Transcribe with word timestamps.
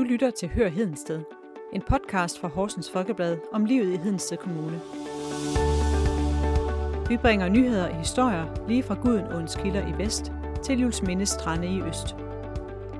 Du 0.00 0.04
lytter 0.04 0.30
til 0.30 0.48
Hør 0.48 0.68
Hedensted, 0.68 1.20
en 1.72 1.82
podcast 1.88 2.40
fra 2.40 2.48
Horsens 2.48 2.90
Folkeblad 2.90 3.38
om 3.52 3.64
livet 3.64 3.94
i 3.94 3.96
Hedensted 3.96 4.36
Kommune. 4.36 4.80
Vi 7.08 7.16
bringer 7.16 7.48
nyheder 7.48 7.88
og 7.88 7.98
historier 7.98 8.66
lige 8.68 8.82
fra 8.82 8.94
Gudenåens 8.94 9.56
kilder 9.62 9.88
i 9.88 9.98
vest 9.98 10.32
til 10.64 10.80
Julesminde 10.80 11.26
strande 11.26 11.68
i 11.68 11.82
øst. 11.82 12.16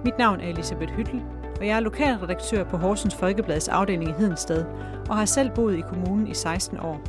Mit 0.05 0.19
navn 0.19 0.41
er 0.41 0.49
Elisabeth 0.49 0.93
Hyttel, 0.93 1.23
og 1.61 1.67
jeg 1.67 1.77
er 1.77 1.81
lokalredaktør 1.81 2.65
på 2.65 2.77
Horsens 2.77 3.15
Folkeblads 3.15 3.69
afdeling 3.69 4.11
i 4.11 4.15
Hedensted 4.19 4.65
og 5.09 5.17
har 5.17 5.25
selv 5.25 5.51
boet 5.55 5.79
i 5.79 5.81
kommunen 5.81 6.27
i 6.27 6.35
16 6.35 6.79
år. 6.81 7.01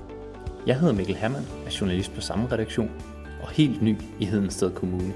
Jeg 0.68 0.80
hedder 0.80 0.94
Mikkel 0.94 1.16
Hermann, 1.16 1.46
er 1.66 1.78
journalist 1.82 2.16
på 2.16 2.22
samme 2.22 2.52
redaktion 2.52 2.92
og 3.42 3.50
helt 3.50 3.82
ny 3.82 3.98
i 4.20 4.26
Hedensted 4.26 4.72
Kommune. 4.72 5.14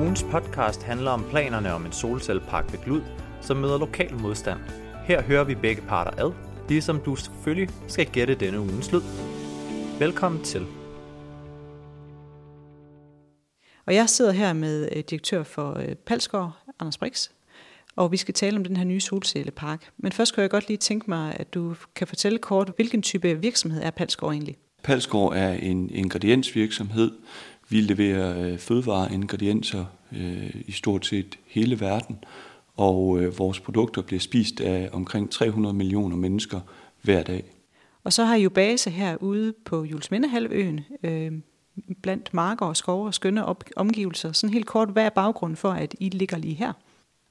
Ugens 0.00 0.22
podcast 0.22 0.82
handler 0.82 1.10
om 1.10 1.24
planerne 1.30 1.72
om 1.72 1.86
en 1.86 1.92
solcellepark 1.92 2.72
ved 2.72 2.78
Glud, 2.84 3.02
som 3.40 3.56
møder 3.56 3.78
lokal 3.78 4.14
modstand. 4.14 4.60
Her 5.04 5.22
hører 5.22 5.44
vi 5.44 5.54
begge 5.54 5.82
parter 5.82 6.24
ad, 6.24 6.32
ligesom 6.68 7.00
du 7.00 7.16
selvfølgelig 7.16 7.68
skal 7.88 8.06
gætte 8.06 8.34
denne 8.34 8.60
ugens 8.60 8.92
lyd. 8.92 9.00
Velkommen 9.98 10.44
til. 10.44 10.66
Og 13.86 13.94
jeg 13.94 14.08
sidder 14.08 14.32
her 14.32 14.52
med 14.52 14.88
øh, 14.96 15.02
direktør 15.10 15.42
for 15.42 15.78
øh, 15.78 15.94
Palsgaard, 15.94 16.52
Anders 16.80 16.98
Brix, 16.98 17.28
og 17.96 18.12
vi 18.12 18.16
skal 18.16 18.34
tale 18.34 18.56
om 18.56 18.64
den 18.64 18.76
her 18.76 18.84
nye 18.84 19.00
solcellepark. 19.00 19.90
Men 19.98 20.12
først 20.12 20.34
kan 20.34 20.42
jeg 20.42 20.50
godt 20.50 20.68
lige 20.68 20.78
tænke 20.78 21.10
mig, 21.10 21.36
at 21.40 21.54
du 21.54 21.74
kan 21.94 22.06
fortælle 22.06 22.38
kort, 22.38 22.72
hvilken 22.76 23.02
type 23.02 23.40
virksomhed 23.40 23.82
er 23.82 23.90
Palsgaard 23.90 24.32
egentlig? 24.32 24.56
Palsgaard 24.82 25.32
er 25.36 25.52
en 25.52 25.90
ingrediensvirksomhed. 25.90 27.10
Vi 27.70 27.80
leverer 27.80 28.42
øh, 28.42 28.58
fødevareingredienser 28.58 29.84
øh, 30.12 30.54
i 30.66 30.72
stort 30.72 31.06
set 31.06 31.38
hele 31.46 31.80
verden, 31.80 32.18
og 32.76 33.20
øh, 33.20 33.38
vores 33.38 33.60
produkter 33.60 34.02
bliver 34.02 34.20
spist 34.20 34.60
af 34.60 34.90
omkring 34.92 35.30
300 35.30 35.74
millioner 35.74 36.16
mennesker 36.16 36.60
hver 37.02 37.22
dag. 37.22 37.44
Og 38.04 38.12
så 38.12 38.24
har 38.24 38.34
I 38.34 38.42
jo 38.42 38.50
base 38.50 38.90
herude 38.90 39.54
på 39.64 39.84
Julesmindehalvøen, 39.84 40.80
øh, 41.02 41.32
blandt 42.02 42.34
marker 42.34 42.66
og 42.66 42.76
skove 42.76 43.06
og 43.06 43.14
skønne 43.14 43.46
op- 43.46 43.64
omgivelser. 43.76 44.32
Sådan 44.32 44.54
helt 44.54 44.66
kort, 44.66 44.88
hvad 44.88 45.04
er 45.04 45.10
baggrunden 45.10 45.56
for, 45.56 45.70
at 45.70 45.94
I 46.00 46.08
ligger 46.08 46.38
lige 46.38 46.54
her? 46.54 46.72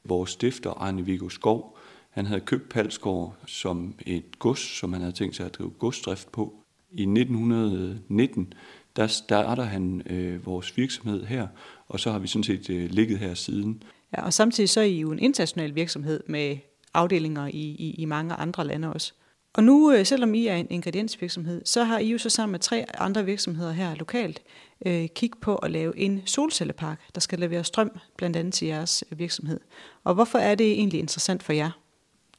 Vores 0.04 0.30
stifter, 0.30 0.72
Arne 0.72 1.06
Viggo 1.06 1.30
Skov, 1.30 1.78
han 2.10 2.26
havde 2.26 2.42
købt 2.42 2.70
Palsgaard 2.70 3.36
som 3.46 3.94
et 4.06 4.40
gods, 4.40 4.60
som 4.60 4.94
han 4.94 5.02
havde 5.02 5.16
tænkt 5.16 5.36
sig 5.36 5.46
at 5.46 5.54
drive 5.54 5.70
godsdrift 5.70 6.32
på. 6.32 6.54
I 6.92 7.02
1919, 7.02 8.54
der 8.96 9.08
starter 9.08 9.64
han 9.64 10.02
øh, 10.06 10.46
vores 10.46 10.78
virksomhed 10.78 11.26
her, 11.26 11.48
og 11.88 12.00
så 12.00 12.12
har 12.12 12.20
vi 12.20 12.28
sådan 12.28 12.44
set 12.44 12.70
øh, 12.70 12.90
ligget 12.90 13.20
her 13.20 13.34
siden. 13.34 13.84
Ja, 14.18 14.22
og 14.26 14.34
samtidig 14.34 14.70
så 14.70 14.80
er 14.80 14.86
I 14.86 15.00
jo 15.00 15.12
en 15.12 15.20
international 15.20 15.76
virksomhed 15.76 16.24
med 16.28 16.58
afdelinger 16.94 17.48
i, 17.48 17.52
i, 17.52 17.96
i 17.98 18.06
mange 18.06 18.34
andre 18.34 18.68
lande 18.68 18.94
også. 18.94 19.14
Og 19.54 19.64
nu, 19.64 19.92
øh, 19.92 20.06
selvom 20.06 20.34
I 20.34 20.48
er 20.48 20.56
en 20.56 20.68
ingrediensvirksomhed, 20.70 21.62
så 21.66 21.84
har 21.84 22.00
I 22.00 22.12
jo 22.12 22.18
så 22.18 22.30
sammen 22.30 22.52
med 22.52 22.60
tre 22.60 22.86
andre 22.98 23.26
virksomheder 23.26 23.72
her 23.72 23.96
lokalt 23.96 24.42
øh, 24.86 25.08
kigge 25.16 25.40
på 25.42 25.56
at 25.56 25.72
lave 25.72 26.00
en 26.00 26.22
solcellepark, 26.26 27.02
der 27.16 27.22
skal 27.22 27.40
levere 27.40 27.64
strøm 27.64 27.92
blandt 28.18 28.36
andet 28.36 28.54
til 28.54 28.68
jeres 28.68 29.04
virksomhed. 29.12 29.60
Og 30.04 30.14
hvorfor 30.14 30.40
er 30.40 30.56
det 30.56 30.72
egentlig 30.72 31.00
interessant 31.00 31.44
for 31.44 31.54
jer? 31.54 31.72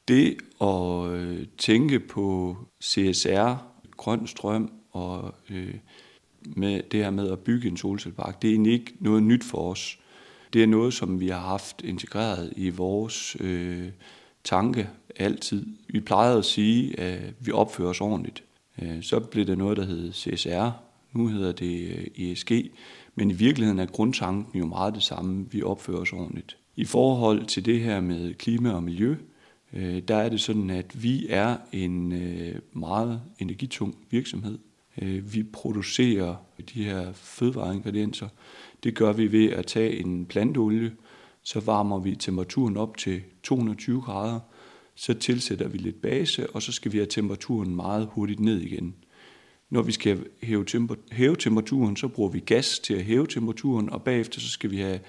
Det 0.07 0.37
at 0.61 1.19
øh, 1.19 1.45
tænke 1.57 1.99
på 1.99 2.57
CSR, 2.83 3.55
grøn 3.97 4.27
strøm 4.27 4.71
og 4.91 5.35
øh, 5.49 5.75
med 6.45 6.81
det 6.91 7.03
her 7.03 7.09
med 7.09 7.31
at 7.31 7.39
bygge 7.39 7.67
en 7.67 7.77
solcellepark, 7.77 8.41
det 8.41 8.47
er 8.47 8.51
egentlig 8.51 8.73
ikke 8.73 8.93
noget 8.99 9.23
nyt 9.23 9.43
for 9.43 9.71
os. 9.71 9.99
Det 10.53 10.63
er 10.63 10.67
noget, 10.67 10.93
som 10.93 11.19
vi 11.19 11.27
har 11.27 11.39
haft 11.39 11.81
integreret 11.83 12.53
i 12.55 12.69
vores 12.69 13.37
øh, 13.39 13.89
tanke 14.43 14.89
altid. 15.15 15.65
Vi 15.87 15.99
plejede 15.99 16.37
at 16.37 16.45
sige, 16.45 16.99
at 16.99 17.33
vi 17.39 17.51
opfører 17.51 17.89
os 17.89 18.01
ordentligt. 18.01 18.43
Øh, 18.81 19.03
så 19.03 19.19
blev 19.19 19.45
det 19.45 19.57
noget, 19.57 19.77
der 19.77 19.85
hed 19.85 20.13
CSR. 20.13 20.69
Nu 21.13 21.27
hedder 21.27 21.51
det 21.51 22.07
øh, 22.17 22.31
ESG. 22.31 22.51
Men 23.15 23.31
i 23.31 23.33
virkeligheden 23.33 23.79
er 23.79 23.85
grundtanken 23.85 24.59
jo 24.59 24.65
meget 24.65 24.95
det 24.95 25.03
samme. 25.03 25.45
Vi 25.51 25.63
opfører 25.63 25.97
os 25.97 26.13
ordentligt. 26.13 26.57
I 26.75 26.85
forhold 26.85 27.45
til 27.45 27.65
det 27.65 27.79
her 27.79 28.01
med 28.01 28.33
klima 28.33 28.71
og 28.71 28.83
miljø, 28.83 29.15
øh, 29.73 30.01
der 30.07 30.15
er 30.15 30.29
det 30.29 30.41
sådan, 30.41 30.69
at 30.69 31.03
vi 31.03 31.27
er 31.29 31.57
en 31.71 32.13
meget 32.73 33.21
energitung 33.39 33.95
virksomhed. 34.09 34.57
Øh, 35.01 35.33
vi 35.33 35.43
producerer 35.43 36.35
de 36.73 36.83
her 36.83 37.13
fødevareingredienser. 37.13 38.27
Det 38.83 38.95
gør 38.95 39.13
vi 39.13 39.31
ved 39.31 39.49
at 39.49 39.65
tage 39.65 39.99
en 39.99 40.25
planteolie, 40.25 40.91
så 41.43 41.59
varmer 41.59 41.99
vi 41.99 42.15
temperaturen 42.15 42.77
op 42.77 42.97
til 42.97 43.21
220 43.43 44.01
grader, 44.01 44.39
så 44.95 45.13
tilsætter 45.13 45.67
vi 45.67 45.77
lidt 45.77 46.01
base, 46.01 46.49
og 46.49 46.61
så 46.61 46.71
skal 46.71 46.91
vi 46.91 46.97
have 46.97 47.07
temperaturen 47.07 47.75
meget 47.75 48.09
hurtigt 48.11 48.39
ned 48.39 48.61
igen. 48.61 48.95
Når 49.69 49.81
vi 49.81 49.91
skal 49.91 50.25
hæve, 50.43 50.65
temper, 50.65 50.95
hæve 51.11 51.35
temperaturen, 51.35 51.95
så 51.95 52.07
bruger 52.07 52.29
vi 52.29 52.39
gas 52.39 52.79
til 52.79 52.93
at 52.93 53.03
hæve 53.03 53.27
temperaturen, 53.27 53.89
og 53.89 54.03
bagefter 54.03 54.39
så 54.39 54.49
skal 54.49 54.71
vi 54.71 54.77
have 54.77 54.99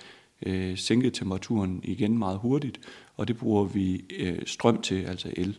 øh, 0.47 0.79
sænket 0.79 1.15
temperaturen 1.15 1.81
igen 1.85 2.19
meget 2.19 2.39
hurtigt, 2.39 2.81
og 3.17 3.29
det 3.29 3.37
bruger 3.37 3.65
vi 3.65 4.05
øh, 4.19 4.39
strøm 4.47 4.83
til, 4.83 5.03
altså 5.03 5.33
el. 5.37 5.57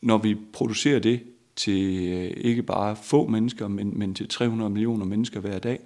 Når 0.00 0.18
vi 0.18 0.36
producerer 0.52 0.98
det 0.98 1.20
til 1.56 2.08
øh, 2.12 2.30
ikke 2.36 2.62
bare 2.62 2.96
få 2.96 3.26
mennesker, 3.26 3.68
men, 3.68 3.98
men 3.98 4.14
til 4.14 4.28
300 4.28 4.70
millioner 4.70 5.04
mennesker 5.04 5.40
hver 5.40 5.58
dag, 5.58 5.80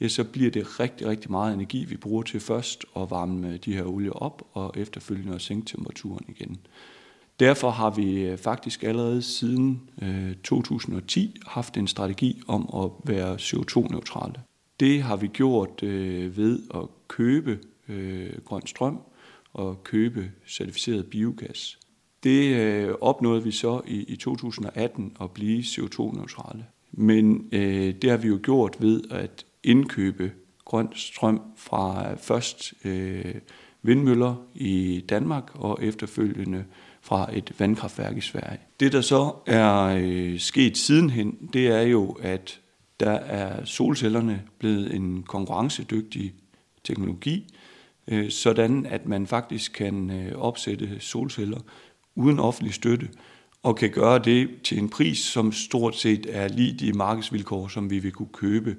ja, 0.00 0.08
så 0.08 0.24
bliver 0.24 0.50
det 0.50 0.80
rigtig, 0.80 1.06
rigtig 1.06 1.30
meget 1.30 1.54
energi, 1.54 1.84
vi 1.84 1.96
bruger 1.96 2.22
til 2.22 2.40
først 2.40 2.84
at 2.96 3.10
varme 3.10 3.56
de 3.56 3.74
her 3.74 3.84
olier 3.84 4.12
op, 4.12 4.42
og 4.52 4.74
efterfølgende 4.76 5.34
at 5.34 5.40
sænke 5.40 5.66
temperaturen 5.66 6.24
igen. 6.28 6.56
Derfor 7.40 7.70
har 7.70 7.90
vi 7.90 8.20
øh, 8.20 8.38
faktisk 8.38 8.82
allerede 8.82 9.22
siden 9.22 9.90
øh, 10.02 10.34
2010 10.34 11.36
haft 11.46 11.76
en 11.76 11.86
strategi 11.86 12.40
om 12.48 12.84
at 12.84 13.14
være 13.14 13.34
CO2-neutrale. 13.34 14.34
Det 14.80 15.02
har 15.02 15.16
vi 15.16 15.26
gjort 15.26 15.82
øh, 15.82 16.36
ved 16.36 16.62
at 16.74 16.82
købe 17.08 17.58
grøn 18.44 18.66
strøm 18.66 19.00
og 19.52 19.84
købe 19.84 20.30
certificeret 20.46 21.06
biogas. 21.06 21.78
Det 22.24 22.56
øh, 22.56 22.94
opnåede 23.00 23.44
vi 23.44 23.50
så 23.50 23.80
i 23.86 24.16
2018 24.16 25.16
at 25.20 25.30
blive 25.30 25.60
CO2-neutrale. 25.60 26.64
Men 26.92 27.48
øh, 27.52 27.94
det 28.02 28.10
har 28.10 28.16
vi 28.16 28.28
jo 28.28 28.40
gjort 28.42 28.76
ved 28.80 29.02
at 29.10 29.46
indkøbe 29.64 30.32
grøn 30.64 30.88
strøm 30.94 31.40
fra 31.56 32.14
først 32.14 32.74
øh, 32.84 33.34
vindmøller 33.82 34.34
i 34.54 35.04
Danmark 35.08 35.50
og 35.54 35.78
efterfølgende 35.82 36.64
fra 37.00 37.36
et 37.36 37.52
vandkraftværk 37.58 38.16
i 38.16 38.20
Sverige. 38.20 38.58
Det, 38.80 38.92
der 38.92 39.00
så 39.00 39.32
er 39.46 39.98
øh, 40.00 40.38
sket 40.38 40.78
sidenhen, 40.78 41.48
det 41.52 41.66
er 41.68 41.82
jo, 41.82 42.16
at 42.22 42.60
der 43.00 43.10
er 43.10 43.64
solcellerne 43.64 44.42
blevet 44.58 44.94
en 44.94 45.22
konkurrencedygtig 45.22 46.34
teknologi, 46.84 47.54
øh, 48.08 48.30
sådan 48.30 48.86
at 48.86 49.06
man 49.06 49.26
faktisk 49.26 49.72
kan 49.72 50.10
øh, 50.10 50.38
opsætte 50.38 51.00
solceller 51.00 51.60
uden 52.18 52.38
offentlig 52.38 52.74
støtte, 52.74 53.08
og 53.62 53.76
kan 53.76 53.90
gøre 53.90 54.18
det 54.18 54.48
til 54.64 54.78
en 54.78 54.88
pris, 54.88 55.18
som 55.18 55.52
stort 55.52 55.96
set 55.96 56.26
er 56.28 56.48
lige 56.48 56.72
de 56.72 56.92
markedsvilkår, 56.92 57.68
som 57.68 57.90
vi 57.90 57.98
vil 57.98 58.12
kunne 58.12 58.32
købe 58.32 58.76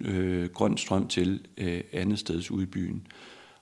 øh, 0.00 0.48
grøn 0.48 0.76
strøm 0.76 1.08
til 1.08 1.40
øh, 1.58 1.80
andet 1.92 2.18
steds 2.18 2.50
ude 2.50 2.62
i 2.62 2.66
byen. 2.66 3.06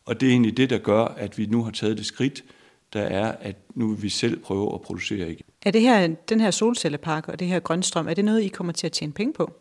Og 0.05 0.21
det 0.21 0.27
er 0.27 0.31
egentlig 0.31 0.57
det, 0.57 0.71
der 0.71 0.79
gør, 0.79 1.05
at 1.05 1.39
vi 1.39 1.47
nu 1.47 1.63
har 1.65 1.71
taget 1.71 1.99
det 1.99 2.07
skridt, 2.07 2.45
der 2.93 3.03
er, 3.03 3.33
at 3.41 3.57
nu 3.75 3.89
vil 3.89 4.03
vi 4.03 4.09
selv 4.09 4.39
prøve 4.39 4.75
at 4.75 4.81
producere 4.81 5.31
igen. 5.31 5.45
Er 5.63 5.71
det 5.71 5.81
her, 5.81 6.15
den 6.29 6.41
her 6.41 6.51
solcellepark 6.51 7.29
og 7.29 7.39
det 7.39 7.49
her 7.49 7.61
grønstrøm, 7.61 8.09
er 8.09 8.15
det 8.15 8.25
noget, 8.25 8.43
I 8.43 8.49
kommer 8.49 8.73
til 8.73 8.87
at 8.87 8.93
tjene 8.93 9.13
penge 9.13 9.33
på? 9.33 9.53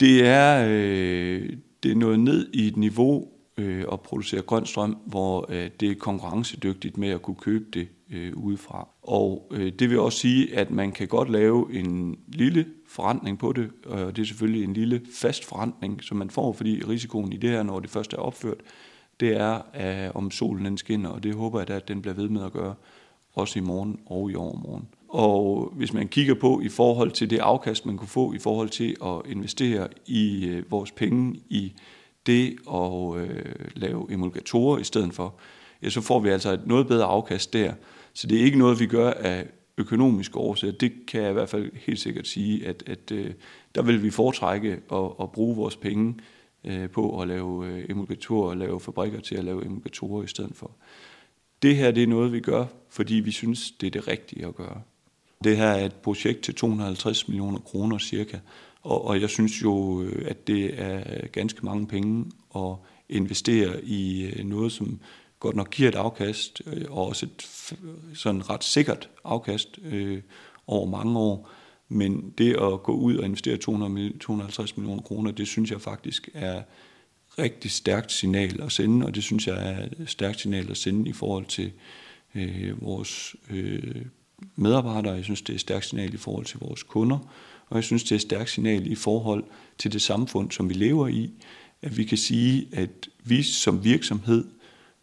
Det 0.00 0.26
er, 0.26 0.66
øh, 0.68 1.50
det 1.82 1.90
er 1.90 1.96
noget 1.96 2.20
ned 2.20 2.48
i 2.52 2.66
et 2.66 2.76
niveau 2.76 3.28
øh, 3.56 3.84
at 3.92 4.00
producere 4.00 4.42
grøn 4.42 4.66
strøm, 4.66 4.98
hvor 5.06 5.46
øh, 5.48 5.70
det 5.80 5.90
er 5.90 5.94
konkurrencedygtigt 5.94 6.98
med 6.98 7.08
at 7.08 7.22
kunne 7.22 7.36
købe 7.36 7.64
det 7.74 7.88
øh, 8.10 8.32
udefra. 8.36 8.88
Og 9.02 9.48
øh, 9.50 9.72
det 9.72 9.90
vil 9.90 9.98
også 9.98 10.18
sige, 10.18 10.56
at 10.56 10.70
man 10.70 10.92
kan 10.92 11.08
godt 11.08 11.30
lave 11.30 11.74
en 11.74 12.18
lille 12.28 12.66
forandring 12.88 13.38
på 13.38 13.52
det, 13.52 13.70
og 13.86 14.16
det 14.16 14.22
er 14.22 14.26
selvfølgelig 14.26 14.64
en 14.64 14.72
lille 14.72 15.02
fast 15.14 15.44
forandring, 15.44 16.02
som 16.02 16.16
man 16.16 16.30
får, 16.30 16.52
fordi 16.52 16.82
risikoen 16.88 17.32
i 17.32 17.36
det 17.36 17.50
her, 17.50 17.62
når 17.62 17.80
det 17.80 17.90
først 17.90 18.12
er 18.12 18.16
opført, 18.16 18.58
det 19.20 19.36
er, 19.36 19.60
at 19.72 20.14
om 20.14 20.30
solen 20.30 20.64
den 20.64 20.78
skinner, 20.78 21.08
og 21.08 21.22
det 21.22 21.34
håber 21.34 21.60
jeg 21.60 21.68
da, 21.68 21.76
at 21.76 21.88
den 21.88 22.02
bliver 22.02 22.14
ved 22.14 22.28
med 22.28 22.44
at 22.44 22.52
gøre, 22.52 22.74
også 23.34 23.58
i 23.58 23.62
morgen 23.62 23.98
og 24.06 24.30
i 24.30 24.34
overmorgen. 24.34 24.88
Og 25.08 25.72
hvis 25.76 25.92
man 25.92 26.08
kigger 26.08 26.34
på 26.34 26.60
i 26.60 26.68
forhold 26.68 27.10
til 27.10 27.30
det 27.30 27.38
afkast, 27.38 27.86
man 27.86 27.96
kunne 27.96 28.08
få 28.08 28.32
i 28.32 28.38
forhold 28.38 28.68
til 28.68 28.96
at 29.04 29.30
investere 29.30 29.88
i 30.06 30.46
øh, 30.46 30.70
vores 30.70 30.92
penge 30.92 31.40
i 31.48 31.72
det 32.26 32.56
at 32.72 33.16
øh, 33.20 33.54
lave 33.74 34.12
emulgatorer 34.12 34.78
i 34.78 34.84
stedet 34.84 35.14
for, 35.14 35.34
ja, 35.82 35.90
så 35.90 36.00
får 36.00 36.20
vi 36.20 36.28
altså 36.28 36.50
et 36.50 36.66
noget 36.66 36.86
bedre 36.86 37.04
afkast 37.04 37.52
der. 37.52 37.72
Så 38.12 38.26
det 38.26 38.40
er 38.40 38.44
ikke 38.44 38.58
noget, 38.58 38.80
vi 38.80 38.86
gør 38.86 39.10
af 39.10 39.46
økonomiske 39.78 40.38
årsager. 40.38 40.72
Det 40.72 40.92
kan 41.08 41.22
jeg 41.22 41.30
i 41.30 41.32
hvert 41.32 41.48
fald 41.48 41.70
helt 41.74 42.00
sikkert 42.00 42.26
sige, 42.26 42.66
at, 42.66 42.82
at 42.86 43.12
øh, 43.12 43.30
der 43.74 43.82
vil 43.82 44.02
vi 44.02 44.10
foretrække 44.10 44.72
at, 44.92 45.10
at 45.20 45.32
bruge 45.32 45.56
vores 45.56 45.76
penge 45.76 46.14
øh, 46.64 46.90
på 46.90 47.20
at 47.20 47.28
lave 47.28 47.66
øh, 47.66 47.84
emulgatorer 47.88 48.50
og 48.50 48.56
lave 48.56 48.80
fabrikker 48.80 49.20
til 49.20 49.34
at 49.34 49.44
lave 49.44 49.64
emulgatorer 49.64 50.22
i 50.22 50.26
stedet 50.26 50.52
for. 50.54 50.70
Det 51.62 51.76
her 51.76 51.90
det 51.90 52.02
er 52.02 52.06
noget, 52.06 52.32
vi 52.32 52.40
gør, 52.40 52.64
fordi 52.90 53.14
vi 53.14 53.30
synes, 53.30 53.70
det 53.70 53.86
er 53.86 53.90
det 53.90 54.08
rigtige 54.08 54.46
at 54.46 54.54
gøre. 54.54 54.80
Det 55.44 55.56
her 55.56 55.66
er 55.66 55.84
et 55.84 55.94
projekt 55.94 56.42
til 56.42 56.54
250 56.54 57.28
millioner 57.28 57.58
kroner 57.58 57.98
cirka, 57.98 58.38
og, 58.86 59.04
og 59.04 59.20
jeg 59.20 59.30
synes 59.30 59.62
jo, 59.62 60.02
øh, 60.02 60.24
at 60.28 60.46
det 60.46 60.80
er 60.80 61.26
ganske 61.26 61.66
mange 61.66 61.86
penge 61.86 62.24
at 62.56 62.74
investere 63.08 63.84
i 63.84 64.26
øh, 64.26 64.44
noget, 64.44 64.72
som 64.72 65.00
godt 65.40 65.56
nok 65.56 65.70
giver 65.70 65.88
et 65.88 65.94
afkast, 65.94 66.62
øh, 66.66 66.84
og 66.90 67.06
også 67.06 67.26
et 67.26 67.48
sådan 68.14 68.50
ret 68.50 68.64
sikkert 68.64 69.10
afkast 69.24 69.78
øh, 69.84 70.22
over 70.66 70.86
mange 70.86 71.18
år. 71.18 71.50
Men 71.88 72.34
det 72.38 72.52
at 72.52 72.82
gå 72.82 72.92
ud 72.92 73.16
og 73.16 73.24
investere 73.24 73.56
200, 73.56 74.18
250 74.18 74.76
millioner 74.76 75.02
kroner, 75.02 75.30
det 75.30 75.46
synes 75.46 75.70
jeg 75.70 75.80
faktisk 75.80 76.28
er 76.34 76.62
rigtig 77.38 77.70
stærkt 77.70 78.12
signal 78.12 78.62
at 78.62 78.72
sende, 78.72 79.06
og 79.06 79.14
det 79.14 79.22
synes 79.22 79.46
jeg 79.46 79.70
er 79.70 79.84
et 79.84 80.04
stærkt 80.06 80.40
signal 80.40 80.70
at 80.70 80.76
sende 80.76 81.10
i 81.10 81.12
forhold 81.12 81.44
til 81.44 81.72
øh, 82.34 82.82
vores 82.82 83.36
øh, 83.50 84.04
medarbejdere. 84.56 85.14
Jeg 85.14 85.24
synes, 85.24 85.42
det 85.42 85.50
er 85.50 85.54
et 85.54 85.60
stærkt 85.60 85.84
signal 85.84 86.14
i 86.14 86.16
forhold 86.16 86.44
til 86.44 86.58
vores 86.58 86.82
kunder, 86.82 87.18
og 87.66 87.76
jeg 87.76 87.84
synes, 87.84 88.02
det 88.02 88.12
er 88.12 88.16
et 88.16 88.22
stærkt 88.22 88.50
signal 88.50 88.86
i 88.86 88.94
forhold 88.94 89.44
til 89.78 89.92
det 89.92 90.02
samfund, 90.02 90.50
som 90.50 90.68
vi 90.68 90.74
lever 90.74 91.08
i, 91.08 91.30
at 91.82 91.96
vi 91.96 92.04
kan 92.04 92.18
sige, 92.18 92.68
at 92.72 93.08
vi 93.24 93.42
som 93.42 93.84
virksomhed, 93.84 94.44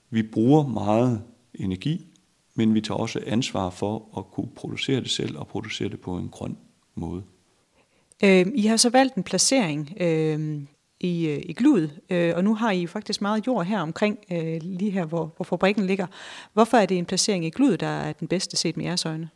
vi 0.10 0.24
bruger 0.24 0.68
meget 0.68 1.22
energi, 1.56 2.06
men 2.56 2.74
vi 2.74 2.82
tager 2.82 2.98
også 2.98 3.20
ansvar 3.28 3.70
for 3.70 4.10
at 4.18 4.32
kunne 4.32 4.50
producere 4.56 5.00
det 5.00 5.10
selv 5.10 5.38
og 5.38 5.48
producere 5.48 5.90
det 5.90 6.00
på 6.00 6.18
en 6.18 6.30
grøn 6.30 6.58
måde. 6.96 7.24
Øh, 8.24 8.46
I 8.56 8.66
har 8.66 8.78
så 8.78 8.90
valgt 8.90 9.16
en 9.16 9.24
placering 9.24 9.94
øhm, 10.00 10.56
øh, 10.56 10.62
i, 11.00 11.30
i 11.36 11.54
Glud, 11.54 11.90
øh, 12.10 12.34
og 12.36 12.44
nu 12.44 12.56
har 12.56 12.72
I 12.72 12.88
faktisk 12.88 13.22
meget 13.22 13.48
jord 13.48 13.66
her 13.66 13.80
omkring, 13.80 14.20
øh, 14.32 14.62
lige 14.62 14.92
her, 14.92 15.06
hvor, 15.06 15.34
hvor 15.36 15.44
fabrikken 15.44 15.86
ligger. 15.86 16.08
Hvorfor 16.54 16.78
er 16.78 16.86
det 16.86 16.98
en 16.98 17.06
placering 17.06 17.46
i 17.46 17.50
Glud, 17.50 17.78
der 17.78 17.88
er 17.88 18.14
den 18.14 18.28
bedste 18.28 18.58
set 18.58 18.78
med 18.78 18.86
jeres 18.86 19.06
øjne? 19.06 19.30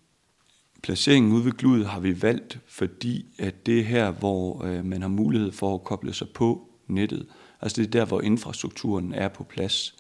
Placeringen 0.88 1.32
ude 1.32 1.46
ved 1.46 1.52
Glud 1.52 1.84
har 1.84 2.00
vi 2.00 2.22
valgt, 2.22 2.60
fordi 2.68 3.26
at 3.40 3.66
det 3.66 3.80
er 3.80 3.84
her, 3.84 4.12
hvor 4.12 4.64
øh, 4.64 4.86
man 4.86 5.02
har 5.02 5.10
mulighed 5.10 5.52
for 5.52 5.74
at 5.74 5.84
koble 5.84 6.14
sig 6.14 6.30
på 6.30 6.68
nettet. 6.88 7.26
Altså 7.62 7.82
det 7.82 7.88
er 7.88 7.92
der, 7.92 8.06
hvor 8.06 8.22
infrastrukturen 8.22 9.14
er 9.14 9.28
på 9.28 9.44
plads. 9.44 9.96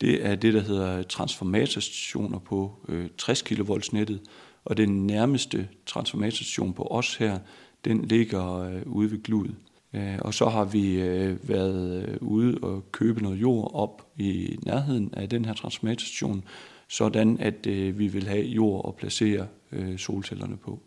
Det 0.00 0.26
er 0.26 0.34
det, 0.34 0.54
der 0.54 0.60
hedder 0.60 1.02
transformatorstationer 1.02 2.38
på 2.38 2.72
øh, 2.88 3.08
60 3.18 3.42
kV 3.42 3.80
nettet, 3.92 4.20
og 4.64 4.76
den 4.76 5.06
nærmeste 5.06 5.68
transformatorstation 5.86 6.72
på 6.72 6.86
os 6.90 7.16
her, 7.16 7.38
den 7.84 8.04
ligger 8.04 8.58
øh, 8.58 8.82
ude 8.86 9.10
ved 9.10 9.22
Glud. 9.22 9.48
Øh, 9.92 10.18
og 10.18 10.34
så 10.34 10.48
har 10.48 10.64
vi 10.64 11.00
øh, 11.00 11.48
været 11.48 12.08
øh, 12.08 12.16
ude 12.20 12.58
og 12.62 12.92
købe 12.92 13.22
noget 13.22 13.40
jord 13.40 13.70
op 13.74 14.06
i 14.18 14.58
nærheden 14.66 15.14
af 15.16 15.28
den 15.28 15.44
her 15.44 15.54
transformatorstation, 15.54 16.44
sådan 16.88 17.40
at 17.40 17.66
vi 17.98 18.06
vil 18.06 18.28
have 18.28 18.44
jord 18.44 18.84
at 18.88 18.96
placere 18.96 19.46
solcellerne 19.96 20.56
på. 20.56 20.80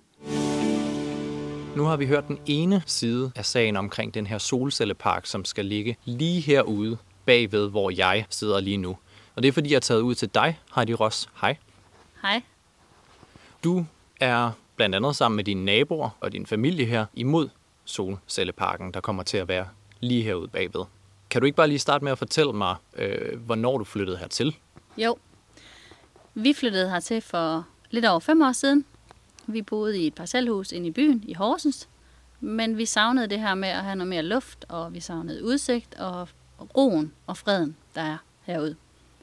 Nu 1.76 1.84
har 1.84 1.98
vi 1.98 2.06
hørt 2.06 2.28
den 2.28 2.40
ene 2.46 2.84
side 2.86 3.32
af 3.36 3.46
sagen 3.46 3.78
omkring 3.78 4.14
den 4.14 4.28
her 4.28 4.38
solcellepark, 4.38 5.26
som 5.26 5.46
skal 5.46 5.66
ligge 5.66 5.98
lige 6.06 6.42
herude 6.42 6.98
bagved, 7.26 7.70
hvor 7.70 7.90
jeg 7.90 8.26
sidder 8.30 8.60
lige 8.60 8.78
nu. 8.78 8.98
Og 9.36 9.44
det 9.44 9.48
er 9.50 9.54
fordi, 9.54 9.70
jeg 9.70 9.76
er 9.76 9.80
taget 9.80 10.02
ud 10.02 10.16
til 10.16 10.30
dig, 10.30 10.60
Heidi 10.76 10.94
Ross. 10.94 11.30
Hej. 11.42 11.58
Hej. 12.22 12.42
Du 13.64 13.86
er 14.20 14.52
blandt 14.76 14.96
andet 14.96 15.16
sammen 15.16 15.36
med 15.36 15.44
dine 15.44 15.66
naboer 15.66 16.10
og 16.20 16.32
din 16.32 16.46
familie 16.46 16.86
her 16.86 17.06
imod 17.14 17.50
solcelleparken, 17.86 18.94
der 18.94 19.02
kommer 19.02 19.24
til 19.24 19.38
at 19.38 19.48
være 19.48 19.68
lige 20.00 20.24
herude 20.24 20.48
bagved. 20.48 20.86
Kan 21.30 21.42
du 21.42 21.46
ikke 21.46 21.56
bare 21.56 21.68
lige 21.68 21.80
starte 21.80 22.04
med 22.04 22.12
at 22.12 22.18
fortælle 22.18 22.54
mig, 22.54 22.76
øh, 22.96 23.40
hvornår 23.40 23.78
du 23.78 23.84
flyttede 23.84 24.18
hertil? 24.18 24.56
Jo, 24.98 25.18
vi 26.44 26.54
flyttede 26.54 26.90
hertil 26.90 27.22
for 27.22 27.68
lidt 27.90 28.06
over 28.06 28.20
fem 28.20 28.42
år 28.42 28.52
siden. 28.52 28.86
Vi 29.48 29.62
boede 29.62 30.00
i 30.00 30.08
et 30.08 30.16
parcelhus 30.16 30.72
inde 30.72 30.88
i 30.88 30.92
byen 30.92 31.24
i 31.28 31.34
Horsens, 31.34 31.90
men 32.40 32.78
vi 32.78 32.86
savnede 32.86 33.28
det 33.28 33.40
her 33.40 33.56
med 33.56 33.70
at 33.70 33.84
have 33.84 33.96
noget 33.96 34.08
mere 34.08 34.22
luft, 34.22 34.66
og 34.70 34.94
vi 34.94 35.00
savnede 35.00 35.44
udsigt 35.44 35.96
og 35.96 36.30
roen 36.78 37.14
og 37.28 37.38
freden, 37.38 37.78
der 37.96 38.02
er 38.02 38.18
herude. 38.42 38.76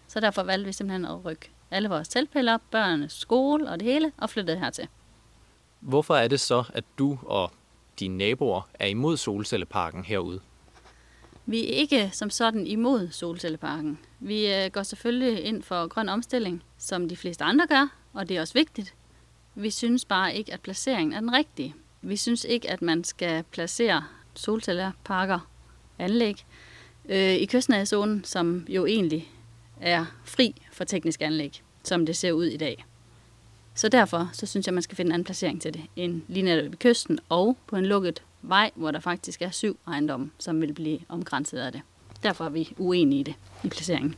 Så 0.09 0.21
derfor 0.21 0.43
valgte 0.43 0.67
vi 0.67 0.73
simpelthen 0.73 1.05
at 1.05 1.25
rykke 1.25 1.51
alle 1.71 1.89
vores 1.89 2.09
teltpiller 2.09 2.55
op, 2.55 2.63
børnenes 2.71 3.13
skole 3.13 3.71
og 3.71 3.81
det 3.81 3.89
hele, 3.89 4.13
og 4.19 4.31
flyttede 4.31 4.59
hertil. 4.59 4.89
Hvorfor 5.81 6.17
er 6.17 6.29
det 6.29 6.41
så, 6.41 6.65
at 6.75 6.85
du 6.99 7.19
og 7.23 7.53
dine 8.01 8.17
naboer 8.19 8.69
er 8.75 8.87
imod 8.87 9.17
solcelleparken 9.17 10.05
herude? 10.05 10.41
Vi 11.47 11.73
er 11.73 11.77
ikke 11.77 12.11
som 12.13 12.31
sådan 12.31 12.67
imod 12.67 13.09
solcelleparken. 13.11 13.99
Vi 14.21 14.55
øh, 14.55 14.71
går 14.71 14.83
selvfølgelig 14.83 15.45
ind 15.45 15.63
for 15.63 15.87
grøn 15.87 16.09
omstilling, 16.09 16.63
som 16.79 17.09
de 17.09 17.17
fleste 17.17 17.45
andre 17.45 17.67
gør, 17.67 17.97
og 18.13 18.29
det 18.29 18.37
er 18.37 18.41
også 18.41 18.55
vigtigt. 18.55 18.95
Vi 19.55 19.71
synes 19.71 20.05
bare 20.05 20.35
ikke, 20.35 20.53
at 20.53 20.61
placeringen 20.61 21.13
er 21.13 21.21
den 21.21 21.33
rigtige. 21.33 21.75
Vi 22.03 22.17
synes 22.17 22.45
ikke, 22.45 22.71
at 22.71 22.83
man 22.83 23.05
skal 23.05 23.45
placere 23.51 24.05
solcelleparker, 24.35 25.49
anlæg, 25.99 26.47
øh, 27.09 27.35
i 27.35 27.47
kystnærzonen, 27.47 28.25
som 28.25 28.67
jo 28.69 28.87
egentlig 28.87 29.33
er 29.81 30.05
fri 30.25 30.55
for 30.73 30.85
tekniske 30.85 31.25
anlæg, 31.25 31.63
som 31.83 32.07
det 32.07 32.17
ser 32.17 32.33
ud 32.33 32.47
i 32.47 32.57
dag. 32.57 32.85
Så 33.75 33.89
derfor 33.89 34.31
så 34.33 34.47
synes 34.47 34.67
jeg, 34.67 34.71
at 34.71 34.75
man 34.75 34.83
skal 34.83 34.97
finde 34.97 35.09
en 35.09 35.13
anden 35.13 35.25
placering 35.25 35.63
til 35.63 35.75
det, 35.75 35.83
end 35.97 36.23
lige 36.29 36.43
netop 36.43 36.71
ved 36.71 36.79
kysten 36.79 37.19
og 37.29 37.57
på 37.67 37.77
en 37.77 37.87
lukket 37.87 38.23
vej, 38.49 38.71
hvor 38.75 38.91
der 38.91 39.01
faktisk 39.01 39.43
er 39.43 39.51
syv 39.51 39.79
ejendomme, 39.87 40.31
som 40.39 40.61
vil 40.61 40.73
blive 40.75 40.99
omgrænset 41.09 41.59
af 41.59 41.73
det. 41.73 41.81
Derfor 42.23 42.45
er 42.45 42.49
vi 42.49 42.75
uenige 42.79 43.21
i 43.21 43.23
det, 43.23 43.35
i 43.65 43.69
placeringen. 43.69 44.15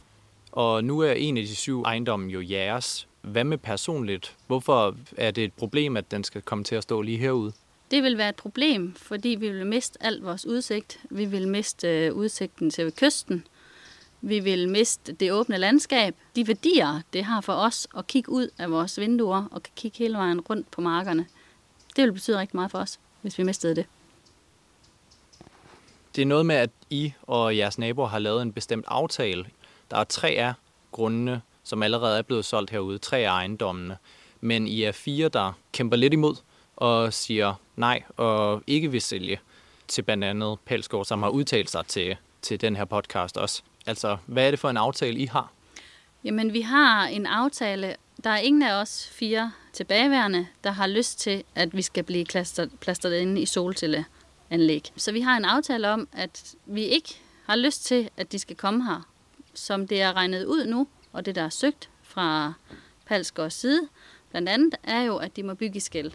Og 0.53 0.85
nu 0.85 1.01
er 1.01 1.13
en 1.13 1.37
af 1.37 1.43
de 1.43 1.57
syv 1.57 1.83
ejendomme 1.83 2.31
jo 2.31 2.43
jeres. 2.51 3.09
Hvad 3.23 3.45
med 3.45 3.59
personligt? 3.59 4.37
Hvorfor 4.47 4.97
er 5.17 5.31
det 5.31 5.45
et 5.45 5.53
problem, 5.53 5.97
at 5.97 6.11
den 6.11 6.25
skal 6.25 6.43
komme 6.43 6.65
til 6.65 6.75
at 6.75 6.83
stå 6.83 7.03
lige 7.03 7.19
herude? 7.19 7.53
Det 7.91 8.03
vil 8.03 8.19
være 8.19 8.29
et 8.29 8.37
problem, 8.37 8.95
fordi 8.95 9.29
vi 9.29 9.51
vil 9.51 9.67
miste 9.67 10.03
alt 10.03 10.25
vores 10.25 10.47
udsigt. 10.47 11.01
Vi 11.11 11.25
vil 11.25 11.49
miste 11.49 11.89
øh, 11.89 12.15
udsigten 12.15 12.71
til 12.71 12.93
kysten. 12.93 13.47
Vi 14.21 14.39
vil 14.39 14.69
miste 14.69 15.13
det 15.13 15.33
åbne 15.33 15.59
landskab. 15.59 16.15
De 16.37 16.49
værdier, 16.49 17.01
det 17.13 17.25
har 17.25 17.41
for 17.41 17.53
os 17.53 17.89
at 17.99 18.07
kigge 18.07 18.33
ud 18.33 18.49
af 18.59 18.71
vores 18.71 19.01
vinduer 19.01 19.45
og 19.51 19.63
kan 19.63 19.73
kigge 19.77 19.99
hele 19.99 20.15
vejen 20.15 20.41
rundt 20.41 20.71
på 20.71 20.81
markerne, 20.81 21.27
det 21.97 22.05
vil 22.05 22.13
betyde 22.13 22.39
rigtig 22.39 22.57
meget 22.57 22.71
for 22.71 22.79
os, 22.79 22.99
hvis 23.23 23.39
vi 23.39 23.43
mistede 23.43 23.77
det. 23.77 23.87
Det 26.17 26.23
er 26.23 26.27
noget 26.27 26.47
med, 26.47 26.57
at 26.57 26.71
I 26.91 27.13
og 27.23 27.57
jeres 27.57 27.79
naboer 27.79 28.09
har 28.09 28.19
lavet 28.19 28.43
en 28.43 28.53
bestemt 28.53 28.85
aftale. 28.89 29.45
Der 29.91 29.97
er 29.97 30.05
tre 30.05 30.29
af 30.29 30.53
grundene, 30.93 31.41
som 31.65 31.83
allerede 31.83 32.19
er 32.19 32.23
blevet 32.23 32.45
solgt 32.45 32.71
herude, 32.71 32.99
tre 32.99 33.19
af 33.19 33.31
ejendommene. 33.31 33.97
Men 34.41 34.67
I 34.67 34.83
er 34.83 34.93
fire, 34.93 35.29
der 35.29 35.53
kæmper 35.73 35.97
lidt 35.97 36.13
imod 36.13 36.35
og 36.77 37.13
siger 37.13 37.55
nej 37.77 38.03
og 38.17 38.63
ikke 38.67 38.91
vil 38.91 39.03
sælge 39.03 39.41
til 39.89 40.03
blandt 40.03 40.25
andet 40.25 40.59
Pelsgaard, 40.65 41.05
som 41.05 41.23
har 41.23 41.31
udtalt 41.31 41.71
sig 41.71 41.87
til, 41.87 42.17
til 42.43 42.61
den 42.61 42.77
her 42.77 42.85
podcast 42.85 43.37
også. 43.37 43.63
Altså, 43.87 44.17
hvad 44.27 44.47
er 44.47 44.51
det 44.51 44.61
for 44.61 44.71
en 44.71 44.77
aftale, 44.77 45.19
I 45.19 45.27
har? 45.27 45.53
Jamen, 46.25 46.53
vi 46.53 46.61
har 46.61 47.07
en 47.07 47.27
aftale. 47.27 47.97
Der 48.25 48.31
er 48.31 48.39
ingen 48.39 48.63
af 48.63 48.81
os 48.81 49.09
fire 49.13 49.53
tilbageværende, 49.73 50.47
der 50.65 50.71
har 50.71 50.87
lyst 50.87 51.21
til, 51.21 51.45
at 51.55 51.77
vi 51.77 51.83
skal 51.83 52.05
blive 52.05 52.25
plastret, 52.25 52.71
plastret 52.81 53.19
inde 53.21 53.41
i 53.41 53.47
anlæg. 54.51 54.93
Så 54.97 55.13
vi 55.13 55.21
har 55.21 55.37
en 55.37 55.45
aftale 55.45 55.89
om, 55.89 56.09
at 56.13 56.55
vi 56.67 56.83
ikke 56.83 57.15
har 57.47 57.57
lyst 57.57 57.85
til, 57.85 58.11
at 58.17 58.33
de 58.33 58.39
skal 58.39 58.57
komme 58.57 58.85
her. 58.85 59.09
Som 59.55 59.89
det 59.89 60.03
er 60.03 60.13
regnet 60.13 60.45
ud 60.45 60.67
nu, 60.67 60.89
og 61.13 61.27
det 61.27 61.35
der 61.35 61.43
er 61.43 61.49
søgt 61.49 61.91
fra 62.03 62.53
Palsgaards 63.07 63.55
side, 63.55 63.89
blandt 64.31 64.49
andet 64.49 64.75
er 64.83 65.03
jo, 65.03 65.17
at 65.17 65.37
de 65.37 65.43
må 65.43 65.55
bygge 65.55 65.77
i 65.77 65.81
skæld. 65.81 66.13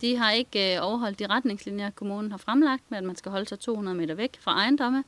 De 0.00 0.16
har 0.16 0.32
ikke 0.32 0.76
øh, 0.76 0.82
overholdt 0.82 1.18
de 1.18 1.26
retningslinjer, 1.26 1.90
kommunen 1.90 2.30
har 2.30 2.38
fremlagt 2.38 2.90
med, 2.90 2.98
at 2.98 3.04
man 3.04 3.16
skal 3.16 3.32
holde 3.32 3.48
sig 3.48 3.58
200 3.58 3.96
meter 3.96 4.14
væk 4.14 4.36
fra 4.40 4.52
ejendomme, 4.52 5.04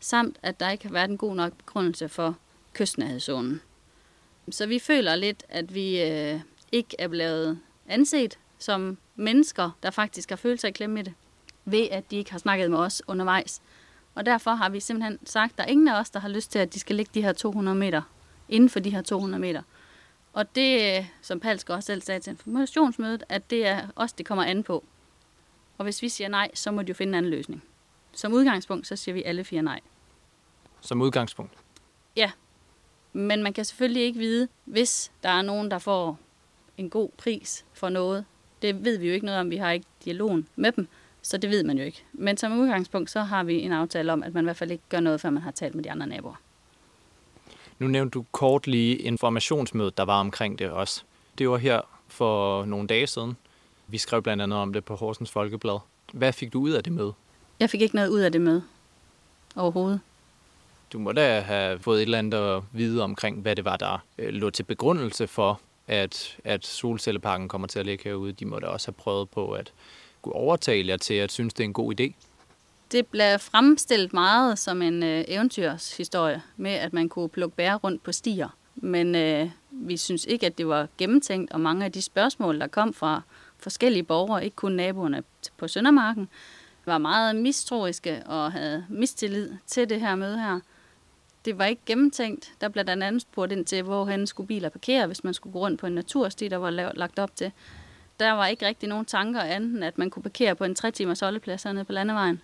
samt 0.00 0.38
at 0.42 0.60
der 0.60 0.70
ikke 0.70 0.84
har 0.84 0.92
været 0.92 1.10
en 1.10 1.18
god 1.18 1.34
nok 1.34 1.52
begrundelse 1.52 2.08
for 2.08 2.38
kystnærhedszonen. 2.72 3.60
Så 4.50 4.66
vi 4.66 4.78
føler 4.78 5.16
lidt, 5.16 5.44
at 5.48 5.74
vi 5.74 6.02
øh, 6.02 6.40
ikke 6.72 6.96
er 6.98 7.08
blevet 7.08 7.58
anset 7.88 8.38
som 8.58 8.98
mennesker, 9.16 9.70
der 9.82 9.90
faktisk 9.90 10.28
har 10.28 10.36
følt 10.36 10.60
sig 10.60 10.68
i 10.68 10.72
klemme 10.72 11.00
i 11.00 11.02
det, 11.02 11.14
ved 11.64 11.88
at 11.90 12.10
de 12.10 12.16
ikke 12.16 12.30
har 12.30 12.38
snakket 12.38 12.70
med 12.70 12.78
os 12.78 13.02
undervejs. 13.06 13.62
Og 14.14 14.26
derfor 14.26 14.50
har 14.50 14.68
vi 14.68 14.80
simpelthen 14.80 15.18
sagt, 15.24 15.52
at 15.52 15.58
der 15.58 15.64
er 15.64 15.68
ingen 15.68 15.88
af 15.88 16.00
os, 16.00 16.10
der 16.10 16.20
har 16.20 16.28
lyst 16.28 16.52
til, 16.52 16.58
at 16.58 16.74
de 16.74 16.80
skal 16.80 16.96
ligge 16.96 17.10
de 17.14 17.22
her 17.22 17.32
200 17.32 17.76
meter, 17.76 18.02
inden 18.48 18.70
for 18.70 18.80
de 18.80 18.90
her 18.90 19.02
200 19.02 19.40
meter. 19.40 19.62
Og 20.32 20.54
det, 20.54 21.06
som 21.22 21.40
Palsk 21.40 21.70
også 21.70 21.86
selv 21.86 22.02
sagde 22.02 22.20
til 22.20 22.30
informationsmødet, 22.30 23.24
at 23.28 23.50
det 23.50 23.66
er 23.66 23.86
os, 23.96 24.12
det 24.12 24.26
kommer 24.26 24.44
an 24.44 24.62
på. 24.62 24.84
Og 25.78 25.84
hvis 25.84 26.02
vi 26.02 26.08
siger 26.08 26.28
nej, 26.28 26.50
så 26.54 26.70
må 26.70 26.82
de 26.82 26.88
jo 26.88 26.94
finde 26.94 27.10
en 27.10 27.14
anden 27.14 27.30
løsning. 27.30 27.62
Som 28.12 28.32
udgangspunkt, 28.32 28.86
så 28.86 28.96
siger 28.96 29.12
vi 29.12 29.22
alle 29.22 29.44
fire 29.44 29.62
nej 29.62 29.80
som 30.82 31.02
udgangspunkt? 31.02 31.52
Ja, 32.16 32.30
men 33.12 33.42
man 33.42 33.52
kan 33.52 33.64
selvfølgelig 33.64 34.02
ikke 34.02 34.18
vide, 34.18 34.48
hvis 34.64 35.12
der 35.22 35.28
er 35.28 35.42
nogen, 35.42 35.70
der 35.70 35.78
får 35.78 36.18
en 36.78 36.90
god 36.90 37.08
pris 37.16 37.64
for 37.72 37.88
noget. 37.88 38.24
Det 38.62 38.84
ved 38.84 38.98
vi 38.98 39.06
jo 39.06 39.14
ikke 39.14 39.26
noget 39.26 39.40
om, 39.40 39.50
vi 39.50 39.56
har 39.56 39.70
ikke 39.70 39.86
dialogen 40.04 40.48
med 40.56 40.72
dem. 40.72 40.88
Så 41.22 41.36
det 41.36 41.50
ved 41.50 41.64
man 41.64 41.78
jo 41.78 41.84
ikke. 41.84 42.02
Men 42.12 42.36
som 42.36 42.58
udgangspunkt, 42.58 43.10
så 43.10 43.20
har 43.20 43.44
vi 43.44 43.60
en 43.60 43.72
aftale 43.72 44.12
om, 44.12 44.22
at 44.22 44.34
man 44.34 44.44
i 44.44 44.46
hvert 44.46 44.56
fald 44.56 44.70
ikke 44.70 44.84
gør 44.88 45.00
noget, 45.00 45.20
før 45.20 45.30
man 45.30 45.42
har 45.42 45.50
talt 45.50 45.74
med 45.74 45.84
de 45.84 45.90
andre 45.90 46.06
naboer. 46.06 46.34
Nu 47.78 47.88
nævnte 47.88 48.10
du 48.10 48.24
kort 48.32 48.66
lige 48.66 48.96
informationsmødet, 48.96 49.96
der 49.96 50.02
var 50.02 50.20
omkring 50.20 50.58
det 50.58 50.70
også. 50.70 51.02
Det 51.38 51.48
var 51.48 51.56
her 51.56 51.80
for 52.08 52.64
nogle 52.64 52.86
dage 52.86 53.06
siden. 53.06 53.36
Vi 53.86 53.98
skrev 53.98 54.22
blandt 54.22 54.42
andet 54.42 54.58
om 54.58 54.72
det 54.72 54.84
på 54.84 54.94
Horsens 54.94 55.30
Folkeblad. 55.30 55.78
Hvad 56.12 56.32
fik 56.32 56.52
du 56.52 56.60
ud 56.60 56.70
af 56.70 56.84
det 56.84 56.92
møde? 56.92 57.12
Jeg 57.60 57.70
fik 57.70 57.80
ikke 57.80 57.94
noget 57.94 58.08
ud 58.08 58.20
af 58.20 58.32
det 58.32 58.40
møde 58.40 58.62
overhovedet. 59.56 60.00
Du 60.92 60.98
må 60.98 61.12
da 61.12 61.40
have 61.40 61.78
fået 61.78 61.98
et 61.98 62.02
eller 62.02 62.18
andet 62.18 62.38
at 62.38 62.62
vide 62.72 63.02
omkring, 63.02 63.40
hvad 63.40 63.56
det 63.56 63.64
var, 63.64 63.76
der 63.76 64.04
øh, 64.18 64.28
lå 64.28 64.50
til 64.50 64.62
begrundelse 64.62 65.26
for, 65.26 65.60
at, 65.88 66.38
at 66.44 66.66
solcelleparken 66.66 67.48
kommer 67.48 67.68
til 67.68 67.78
at 67.78 67.86
ligge 67.86 68.04
herude. 68.04 68.32
De 68.32 68.44
må 68.46 68.58
da 68.58 68.66
også 68.66 68.88
have 68.88 68.94
prøvet 68.94 69.30
på 69.30 69.52
at 69.52 69.72
kunne 70.22 70.34
overtale 70.34 70.88
jer 70.88 70.96
til 70.96 71.14
at 71.14 71.32
synes, 71.32 71.54
det 71.54 71.64
er 71.64 71.68
en 71.68 71.72
god 71.72 72.00
idé. 72.00 72.12
Det 72.92 73.06
blev 73.06 73.38
fremstillet 73.38 74.12
meget 74.12 74.58
som 74.58 74.82
en 74.82 75.02
øh, 75.02 75.24
eventyrshistorie 75.28 76.42
med, 76.56 76.70
at 76.70 76.92
man 76.92 77.08
kunne 77.08 77.28
plukke 77.28 77.56
bær 77.56 77.74
rundt 77.74 78.02
på 78.02 78.12
stier. 78.12 78.48
Men 78.74 79.14
øh, 79.14 79.50
vi 79.70 79.96
synes 79.96 80.24
ikke, 80.24 80.46
at 80.46 80.58
det 80.58 80.68
var 80.68 80.88
gennemtænkt, 80.98 81.52
og 81.52 81.60
mange 81.60 81.84
af 81.84 81.92
de 81.92 82.02
spørgsmål, 82.02 82.60
der 82.60 82.66
kom 82.66 82.94
fra 82.94 83.22
forskellige 83.58 84.02
borgere, 84.02 84.44
ikke 84.44 84.56
kun 84.56 84.72
naboerne 84.72 85.22
på 85.56 85.68
Søndermarken, 85.68 86.28
var 86.86 86.98
meget 86.98 87.36
mistroiske 87.36 88.22
og 88.26 88.52
havde 88.52 88.86
mistillid 88.88 89.52
til 89.66 89.88
det 89.88 90.00
her 90.00 90.14
møde 90.14 90.38
her. 90.38 90.60
Det 91.44 91.58
var 91.58 91.64
ikke 91.64 91.82
gennemtænkt. 91.86 92.52
Der 92.60 92.68
blev 92.68 92.84
blandt 92.84 93.02
andet 93.02 93.22
spurgt 93.22 93.52
ind 93.52 93.64
til, 93.64 93.82
hvorhen 93.82 94.26
skulle 94.26 94.46
biler 94.46 94.68
parkere, 94.68 95.06
hvis 95.06 95.24
man 95.24 95.34
skulle 95.34 95.52
gå 95.52 95.58
rundt 95.58 95.80
på 95.80 95.86
en 95.86 95.92
natursti, 95.92 96.48
der 96.48 96.56
var 96.56 96.70
lagt 96.70 97.18
op 97.18 97.36
til. 97.36 97.52
Der 98.20 98.32
var 98.32 98.46
ikke 98.46 98.66
rigtig 98.66 98.88
nogen 98.88 99.04
tanker 99.04 99.40
anden, 99.40 99.82
at 99.82 99.98
man 99.98 100.10
kunne 100.10 100.22
parkere 100.22 100.54
på 100.54 100.64
en 100.64 100.74
3 100.74 100.90
timers 100.90 101.20
holdeplads 101.20 101.62
hernede 101.62 101.84
på 101.84 101.92
landevejen. 101.92 102.40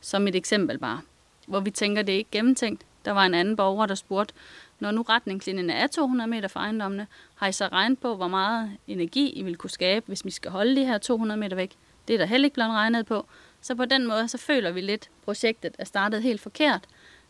Som 0.00 0.28
et 0.28 0.36
eksempel 0.36 0.78
bare. 0.78 1.00
Hvor 1.46 1.60
vi 1.60 1.70
tænker, 1.70 2.02
det 2.02 2.12
er 2.12 2.18
ikke 2.18 2.30
gennemtænkt. 2.30 2.82
Der 3.04 3.10
var 3.10 3.26
en 3.26 3.34
anden 3.34 3.56
borger, 3.56 3.86
der 3.86 3.94
spurgte, 3.94 4.34
når 4.80 4.90
nu 4.90 5.02
retningslinjen 5.02 5.70
er 5.70 5.86
200 5.86 6.30
meter 6.30 6.48
fra 6.48 6.60
ejendommene, 6.60 7.06
har 7.34 7.46
I 7.46 7.52
så 7.52 7.66
regnet 7.66 7.98
på, 7.98 8.16
hvor 8.16 8.28
meget 8.28 8.76
energi 8.86 9.30
I 9.30 9.42
vil 9.42 9.56
kunne 9.56 9.70
skabe, 9.70 10.04
hvis 10.06 10.24
vi 10.24 10.30
skal 10.30 10.50
holde 10.50 10.76
de 10.76 10.86
her 10.86 10.98
200 10.98 11.40
meter 11.40 11.56
væk? 11.56 11.72
Det 12.08 12.14
er 12.14 12.18
der 12.18 12.26
heller 12.26 12.46
ikke 12.46 12.54
blevet 12.54 12.70
regnet 12.70 13.06
på. 13.06 13.26
Så 13.60 13.74
på 13.74 13.84
den 13.84 14.06
måde, 14.06 14.28
så 14.28 14.38
føler 14.38 14.70
vi 14.70 14.80
lidt, 14.80 15.02
at 15.02 15.24
projektet 15.24 15.76
er 15.78 15.84
startet 15.84 16.22
helt 16.22 16.40
forkert, 16.40 16.84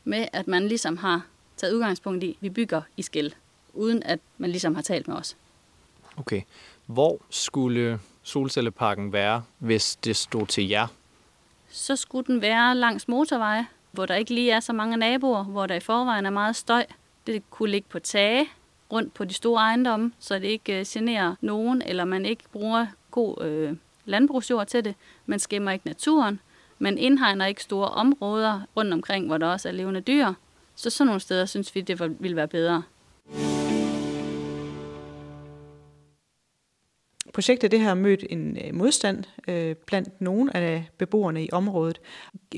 med 0.04 0.26
at 0.32 0.48
man 0.48 0.68
ligesom 0.68 0.96
har 0.96 1.26
taget 1.56 1.72
udgangspunkt 1.72 2.24
i, 2.24 2.30
at 2.30 2.36
vi 2.40 2.50
bygger 2.50 2.82
i 2.96 3.02
skæld, 3.02 3.32
uden 3.74 4.02
at 4.02 4.18
man 4.38 4.50
ligesom 4.50 4.74
har 4.74 4.82
talt 4.82 5.08
med 5.08 5.16
os. 5.16 5.36
Okay. 6.16 6.42
Hvor 6.86 7.20
skulle 7.30 8.00
solcelleparken 8.22 9.12
være, 9.12 9.42
hvis 9.58 9.96
det 9.96 10.16
stod 10.16 10.46
til 10.46 10.68
jer? 10.68 10.86
Så 11.70 11.96
skulle 11.96 12.26
den 12.26 12.40
være 12.42 12.74
langs 12.74 13.08
motorveje, 13.08 13.66
hvor 13.90 14.06
der 14.06 14.14
ikke 14.14 14.34
lige 14.34 14.50
er 14.50 14.60
så 14.60 14.72
mange 14.72 14.96
naboer, 14.96 15.44
hvor 15.44 15.66
der 15.66 15.74
i 15.74 15.80
forvejen 15.80 16.26
er 16.26 16.30
meget 16.30 16.56
støj. 16.56 16.86
Det 17.26 17.42
kunne 17.50 17.70
ligge 17.70 17.88
på 17.88 17.98
tage 17.98 18.48
rundt 18.92 19.14
på 19.14 19.24
de 19.24 19.34
store 19.34 19.62
ejendomme, 19.62 20.12
så 20.18 20.34
det 20.34 20.44
ikke 20.44 20.78
øh, 20.78 20.84
generer 20.88 21.34
nogen, 21.40 21.82
eller 21.82 22.04
man 22.04 22.26
ikke 22.26 22.44
bruger 22.52 22.86
god 23.10 23.44
øh, 23.44 23.76
landbrugsjord 24.04 24.66
til 24.66 24.84
det. 24.84 24.94
Man 25.26 25.38
skæmmer 25.38 25.70
ikke 25.70 25.86
naturen. 25.86 26.40
Man 26.78 26.98
indhegner 26.98 27.46
ikke 27.46 27.62
store 27.62 27.88
områder 27.88 28.60
rundt 28.76 28.92
omkring, 28.92 29.26
hvor 29.26 29.38
der 29.38 29.46
også 29.46 29.68
er 29.68 29.72
levende 29.72 30.00
dyr. 30.00 30.32
Så 30.74 30.90
sådan 30.90 31.06
nogle 31.06 31.20
steder 31.20 31.46
synes 31.46 31.74
vi, 31.74 31.80
det 31.80 32.20
ville 32.20 32.36
være 32.36 32.48
bedre. 32.48 32.82
Projektet 37.32 37.70
det 37.70 37.80
har 37.80 37.94
mødt 37.94 38.24
en 38.30 38.56
øh, 38.64 38.74
modstand 38.74 39.24
øh, 39.48 39.74
blandt 39.86 40.20
nogle 40.20 40.56
af 40.56 40.88
beboerne 40.98 41.44
i 41.44 41.48
området. 41.52 42.00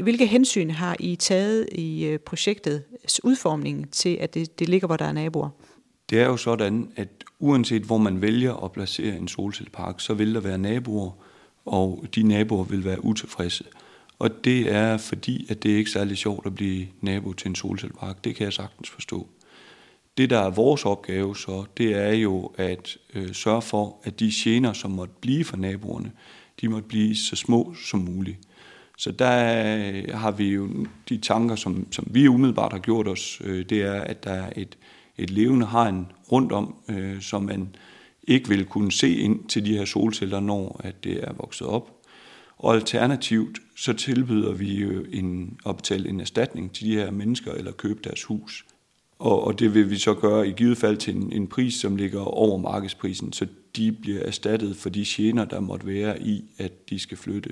Hvilke 0.02 0.26
hensyn 0.26 0.70
har 0.70 0.96
I 1.00 1.16
taget 1.16 1.68
i 1.72 2.04
øh, 2.04 2.18
projektets 2.18 3.24
udformning 3.24 3.90
til, 3.90 4.16
at 4.20 4.34
det, 4.34 4.58
det 4.58 4.68
ligger, 4.68 4.86
hvor 4.86 4.96
der 4.96 5.04
er 5.04 5.12
naboer? 5.12 5.48
Det 6.10 6.20
er 6.20 6.26
jo 6.26 6.36
sådan, 6.36 6.92
at 6.96 7.08
uanset 7.38 7.82
hvor 7.82 7.98
man 7.98 8.22
vælger 8.22 8.64
at 8.64 8.72
placere 8.72 9.16
en 9.16 9.28
solcellepark, 9.28 10.00
så 10.00 10.14
vil 10.14 10.34
der 10.34 10.40
være 10.40 10.58
naboer, 10.58 11.10
og 11.64 12.04
de 12.14 12.22
naboer 12.22 12.64
vil 12.64 12.84
være 12.84 13.04
utilfredse. 13.04 13.64
Og 14.18 14.44
det 14.44 14.72
er 14.72 14.96
fordi, 14.96 15.46
at 15.50 15.62
det 15.62 15.72
er 15.72 15.76
ikke 15.76 15.90
særlig 15.90 16.16
sjovt 16.16 16.46
at 16.46 16.54
blive 16.54 16.86
nabo 17.00 17.32
til 17.32 17.48
en 17.48 17.54
solcellepark. 17.54 18.24
Det 18.24 18.36
kan 18.36 18.44
jeg 18.44 18.52
sagtens 18.52 18.90
forstå. 18.90 19.28
Det, 20.16 20.30
der 20.30 20.38
er 20.38 20.50
vores 20.50 20.84
opgave 20.84 21.36
så, 21.36 21.64
det 21.76 21.94
er 21.94 22.12
jo 22.12 22.52
at 22.56 22.96
øh, 23.14 23.34
sørge 23.34 23.62
for, 23.62 23.96
at 24.04 24.20
de 24.20 24.30
gener, 24.34 24.72
som 24.72 24.90
måtte 24.90 25.14
blive 25.20 25.44
for 25.44 25.56
naboerne, 25.56 26.12
de 26.60 26.68
måtte 26.68 26.88
blive 26.88 27.16
så 27.16 27.36
små 27.36 27.74
som 27.84 28.00
muligt. 28.00 28.38
Så 28.98 29.12
der 29.12 29.64
øh, 29.92 30.14
har 30.14 30.30
vi 30.30 30.48
jo 30.48 30.86
de 31.08 31.18
tanker, 31.18 31.56
som, 31.56 31.92
som 31.92 32.06
vi 32.10 32.28
umiddelbart 32.28 32.72
har 32.72 32.78
gjort 32.78 33.08
os, 33.08 33.42
øh, 33.44 33.64
det 33.64 33.82
er, 33.82 34.00
at 34.00 34.24
der 34.24 34.30
er 34.30 34.52
et, 34.56 34.78
et 35.16 35.30
levende 35.30 35.66
hegn 35.66 36.06
rundt 36.32 36.52
om, 36.52 36.74
øh, 36.88 37.20
som 37.20 37.42
man 37.42 37.76
ikke 38.22 38.48
vil 38.48 38.64
kunne 38.64 38.92
se 38.92 39.14
ind 39.14 39.48
til 39.48 39.64
de 39.64 39.76
her 39.76 39.84
solceller, 39.84 40.40
når 40.40 40.80
at 40.84 41.04
det 41.04 41.24
er 41.24 41.32
vokset 41.32 41.66
op. 41.66 41.90
Og 42.56 42.74
alternativt, 42.74 43.58
så 43.76 43.92
tilbyder 43.92 44.52
vi 44.52 44.80
jo 44.80 45.04
en, 45.12 45.58
at 45.66 45.76
betale 45.76 46.08
en 46.08 46.20
erstatning 46.20 46.72
til 46.72 46.86
de 46.86 46.94
her 46.94 47.10
mennesker, 47.10 47.52
eller 47.52 47.72
købe 47.72 48.00
deres 48.04 48.22
hus. 48.22 48.64
Og, 49.18 49.44
og 49.44 49.58
det 49.58 49.74
vil 49.74 49.90
vi 49.90 49.96
så 49.96 50.14
gøre 50.14 50.48
i 50.48 50.52
givet 50.52 50.78
fald 50.78 50.96
til 50.96 51.16
en, 51.16 51.32
en 51.32 51.46
pris, 51.46 51.74
som 51.74 51.96
ligger 51.96 52.20
over 52.20 52.58
markedsprisen, 52.58 53.32
så 53.32 53.46
de 53.76 53.92
bliver 53.92 54.20
erstattet 54.20 54.76
for 54.76 54.88
de 54.88 55.04
gener, 55.06 55.44
der 55.44 55.60
måtte 55.60 55.86
være 55.86 56.22
i, 56.22 56.44
at 56.58 56.90
de 56.90 56.98
skal 56.98 57.16
flytte. 57.16 57.50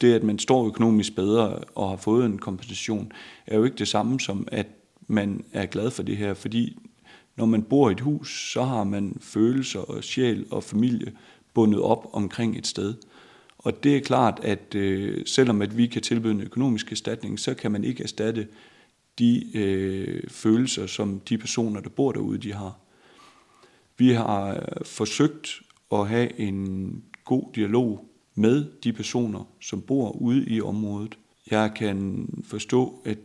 Det, 0.00 0.14
at 0.14 0.22
man 0.22 0.38
står 0.38 0.66
økonomisk 0.66 1.14
bedre 1.14 1.58
og 1.74 1.88
har 1.88 1.96
fået 1.96 2.26
en 2.26 2.38
kompensation, 2.38 3.12
er 3.46 3.56
jo 3.56 3.64
ikke 3.64 3.76
det 3.76 3.88
samme 3.88 4.20
som, 4.20 4.48
at 4.52 4.66
man 5.06 5.44
er 5.52 5.66
glad 5.66 5.90
for 5.90 6.02
det 6.02 6.16
her, 6.16 6.34
fordi 6.34 6.78
når 7.36 7.46
man 7.46 7.62
bor 7.62 7.88
i 7.88 7.92
et 7.92 8.00
hus, 8.00 8.52
så 8.52 8.62
har 8.62 8.84
man 8.84 9.16
følelser 9.20 9.80
og 9.80 10.04
sjæl 10.04 10.46
og 10.50 10.64
familie 10.64 11.12
bundet 11.54 11.80
op 11.80 12.10
omkring 12.12 12.58
et 12.58 12.66
sted. 12.66 12.94
Og 13.58 13.84
det 13.84 13.96
er 13.96 14.00
klart, 14.00 14.40
at 14.42 14.74
øh, 14.74 15.26
selvom 15.26 15.62
at 15.62 15.76
vi 15.76 15.86
kan 15.86 16.02
tilbyde 16.02 16.32
en 16.32 16.40
økonomisk 16.40 16.92
erstatning, 16.92 17.40
så 17.40 17.54
kan 17.54 17.72
man 17.72 17.84
ikke 17.84 18.02
erstatte 18.02 18.46
de 19.18 19.56
øh, 19.58 20.22
følelser, 20.28 20.86
som 20.86 21.20
de 21.20 21.38
personer, 21.38 21.80
der 21.80 21.88
bor 21.88 22.12
derude, 22.12 22.38
de 22.38 22.52
har. 22.52 22.78
Vi 23.98 24.12
har 24.12 24.54
øh, 24.54 24.84
forsøgt 24.84 25.62
at 25.92 26.08
have 26.08 26.40
en 26.40 27.02
god 27.24 27.52
dialog 27.54 28.08
med 28.34 28.64
de 28.84 28.92
personer, 28.92 29.48
som 29.60 29.82
bor 29.82 30.10
ude 30.10 30.46
i 30.48 30.60
området. 30.60 31.18
Jeg 31.50 31.72
kan 31.76 32.28
forstå, 32.44 33.02
at 33.04 33.18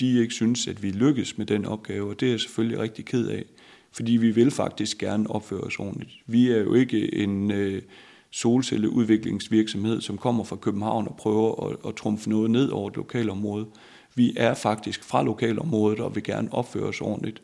de 0.00 0.20
ikke 0.20 0.34
synes, 0.34 0.68
at 0.68 0.82
vi 0.82 0.90
lykkes 0.90 1.38
med 1.38 1.46
den 1.46 1.64
opgave, 1.64 2.10
og 2.10 2.20
det 2.20 2.26
er 2.26 2.30
jeg 2.30 2.40
selvfølgelig 2.40 2.78
rigtig 2.78 3.04
ked 3.04 3.26
af, 3.26 3.44
fordi 3.92 4.12
vi 4.12 4.30
vil 4.30 4.50
faktisk 4.50 4.98
gerne 4.98 5.30
opføre 5.30 5.60
os 5.60 5.78
ordentligt. 5.78 6.12
Vi 6.26 6.50
er 6.50 6.58
jo 6.58 6.74
ikke 6.74 7.14
en 7.14 7.50
øh, 7.50 7.82
solcelleudviklingsvirksomhed, 8.30 10.00
som 10.00 10.18
kommer 10.18 10.44
fra 10.44 10.56
København 10.56 11.08
og 11.08 11.16
prøver 11.16 11.66
at, 11.66 11.76
at 11.88 11.94
trumfe 11.94 12.30
noget 12.30 12.50
ned 12.50 12.68
over 12.68 12.90
et 12.90 12.96
lokalområde. 12.96 13.66
Vi 14.14 14.34
er 14.36 14.54
faktisk 14.54 15.04
fra 15.04 15.22
lokalområdet 15.22 16.00
og 16.00 16.14
vil 16.14 16.22
gerne 16.22 16.48
opføre 16.52 16.84
os 16.84 17.00
ordentligt. 17.00 17.42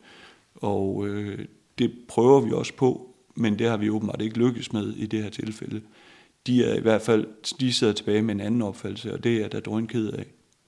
Og 0.55 1.07
øh, 1.09 1.47
det 1.79 1.93
prøver 2.09 2.41
vi 2.41 2.53
også 2.53 2.73
på, 2.75 3.15
men 3.35 3.59
det 3.59 3.69
har 3.69 3.77
vi 3.77 3.91
åbenbart 3.91 4.23
ikke 4.23 4.39
lykkes 4.39 4.73
med 4.73 4.93
i 4.93 5.07
det 5.07 5.23
her 5.23 5.31
tilfælde. 5.31 5.81
De 6.47 6.65
er 6.65 6.75
i 6.75 6.81
hvert 6.81 7.03
fald, 7.03 7.27
de 7.61 7.73
sidder 7.73 7.93
tilbage 7.93 8.23
med 8.23 8.35
en 8.35 8.41
anden 8.41 8.63
opfattelse, 8.63 9.13
og 9.13 9.25
det 9.25 9.45
er 9.45 9.49
der 9.49 9.61
drøn 9.61 9.87
ked 9.87 10.09
af. 10.09 10.25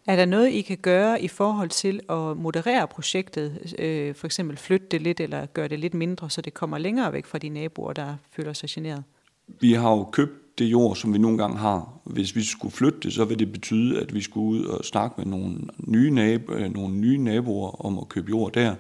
Er 0.07 0.17
der 0.17 0.25
noget, 0.25 0.49
I 0.49 0.61
kan 0.61 0.79
gøre 0.83 1.23
i 1.23 1.29
forhold 1.29 1.69
til 1.69 2.01
at 2.11 2.37
moderere 2.37 2.89
projektet? 2.89 3.75
Øh, 3.79 4.15
for 4.15 4.27
eksempel 4.27 4.57
flytte 4.57 4.87
det 4.91 5.03
lidt, 5.03 5.21
eller 5.21 5.47
gøre 5.47 5.69
det 5.69 5.79
lidt 5.79 5.95
mindre, 5.95 6.31
så 6.31 6.41
det 6.41 6.55
kommer 6.55 6.79
længere 6.79 7.13
væk 7.13 7.27
fra 7.27 7.39
de 7.39 7.49
naboer, 7.49 7.93
der 7.93 8.17
føler 8.31 8.53
sig 8.53 8.69
generet? 8.69 9.05
Vi 9.61 9.73
har 9.73 9.91
jo 9.91 10.05
købt 10.05 10.42
det 10.59 10.65
jord, 10.65 10.97
som 10.97 11.13
vi 11.13 11.19
nogle 11.19 11.39
gange 11.39 11.59
har. 11.59 11.89
Hvis 12.05 12.37
vi 12.37 12.43
skulle 12.43 12.73
flytte 12.73 12.99
det, 13.03 13.13
så 13.13 13.25
vil 13.25 13.39
det 13.39 13.53
betyde, 13.53 14.01
at 14.01 14.15
vi 14.15 14.21
skulle 14.21 14.61
ud 14.61 14.65
og 14.65 14.85
snakke 14.85 15.15
med 15.19 15.27
nogle 15.27 15.57
nye, 15.87 16.11
nabo, 16.11 16.53
øh, 16.53 16.75
nogle 16.75 16.95
nye 16.97 17.19
naboer 17.19 17.85
om 17.87 17.99
at 17.99 18.09
købe 18.09 18.31
jord 18.31 18.53
der. 18.53 18.75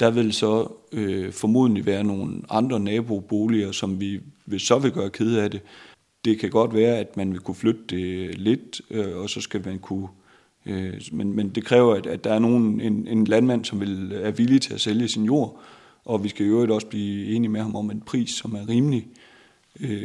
Der 0.00 0.10
vil 0.10 0.32
så 0.32 0.72
øh, 0.92 1.32
formodentlig 1.32 1.86
være 1.86 2.04
nogle 2.04 2.42
andre 2.50 2.80
naboboliger, 2.80 3.72
som 3.72 4.00
vi 4.00 4.20
vil, 4.46 4.60
så 4.60 4.78
vil 4.78 4.92
gøre 4.92 5.10
ked 5.10 5.36
af 5.36 5.50
det. 5.50 5.60
Det 6.24 6.38
kan 6.38 6.50
godt 6.50 6.74
være, 6.74 6.98
at 6.98 7.16
man 7.16 7.32
vil 7.32 7.40
kunne 7.40 7.54
flytte 7.54 7.82
det 7.88 8.38
lidt, 8.38 8.80
øh, 8.90 9.16
og 9.16 9.30
så 9.30 9.40
skal 9.40 9.62
man 9.64 9.78
kunne 9.78 10.08
Øh, 10.66 11.00
men, 11.12 11.36
men 11.36 11.48
det 11.48 11.64
kræver, 11.64 11.94
at, 11.94 12.06
at 12.06 12.24
der 12.24 12.32
er 12.32 12.38
nogen, 12.38 12.80
en, 12.80 13.08
en 13.08 13.24
landmand, 13.24 13.64
som 13.64 13.80
vil, 13.80 14.12
er 14.12 14.30
villig 14.30 14.60
til 14.60 14.74
at 14.74 14.80
sælge 14.80 15.08
sin 15.08 15.24
jord, 15.24 15.60
og 16.04 16.24
vi 16.24 16.28
skal 16.28 16.46
jo 16.46 16.74
også 16.74 16.86
blive 16.86 17.34
enige 17.34 17.50
med 17.50 17.60
ham 17.60 17.76
om 17.76 17.90
en 17.90 18.00
pris, 18.00 18.30
som 18.30 18.54
er 18.54 18.68
rimelig. 18.68 19.06
Øh, 19.06 19.31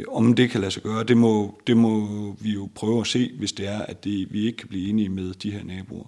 om 0.08 0.34
det 0.34 0.50
kan 0.50 0.60
lade 0.60 0.70
sig 0.70 0.82
gøre, 0.82 1.04
det 1.04 1.16
må, 1.16 1.60
det 1.66 1.76
må 1.76 2.06
vi 2.40 2.50
jo 2.50 2.68
prøve 2.74 3.00
at 3.00 3.06
se, 3.06 3.32
hvis 3.38 3.52
det 3.52 3.68
er, 3.68 3.78
at 3.78 4.04
det, 4.04 4.32
vi 4.32 4.46
ikke 4.46 4.56
kan 4.56 4.68
blive 4.68 4.88
enige 4.88 5.08
med 5.08 5.34
de 5.34 5.50
her 5.50 5.64
naboer. 5.64 6.06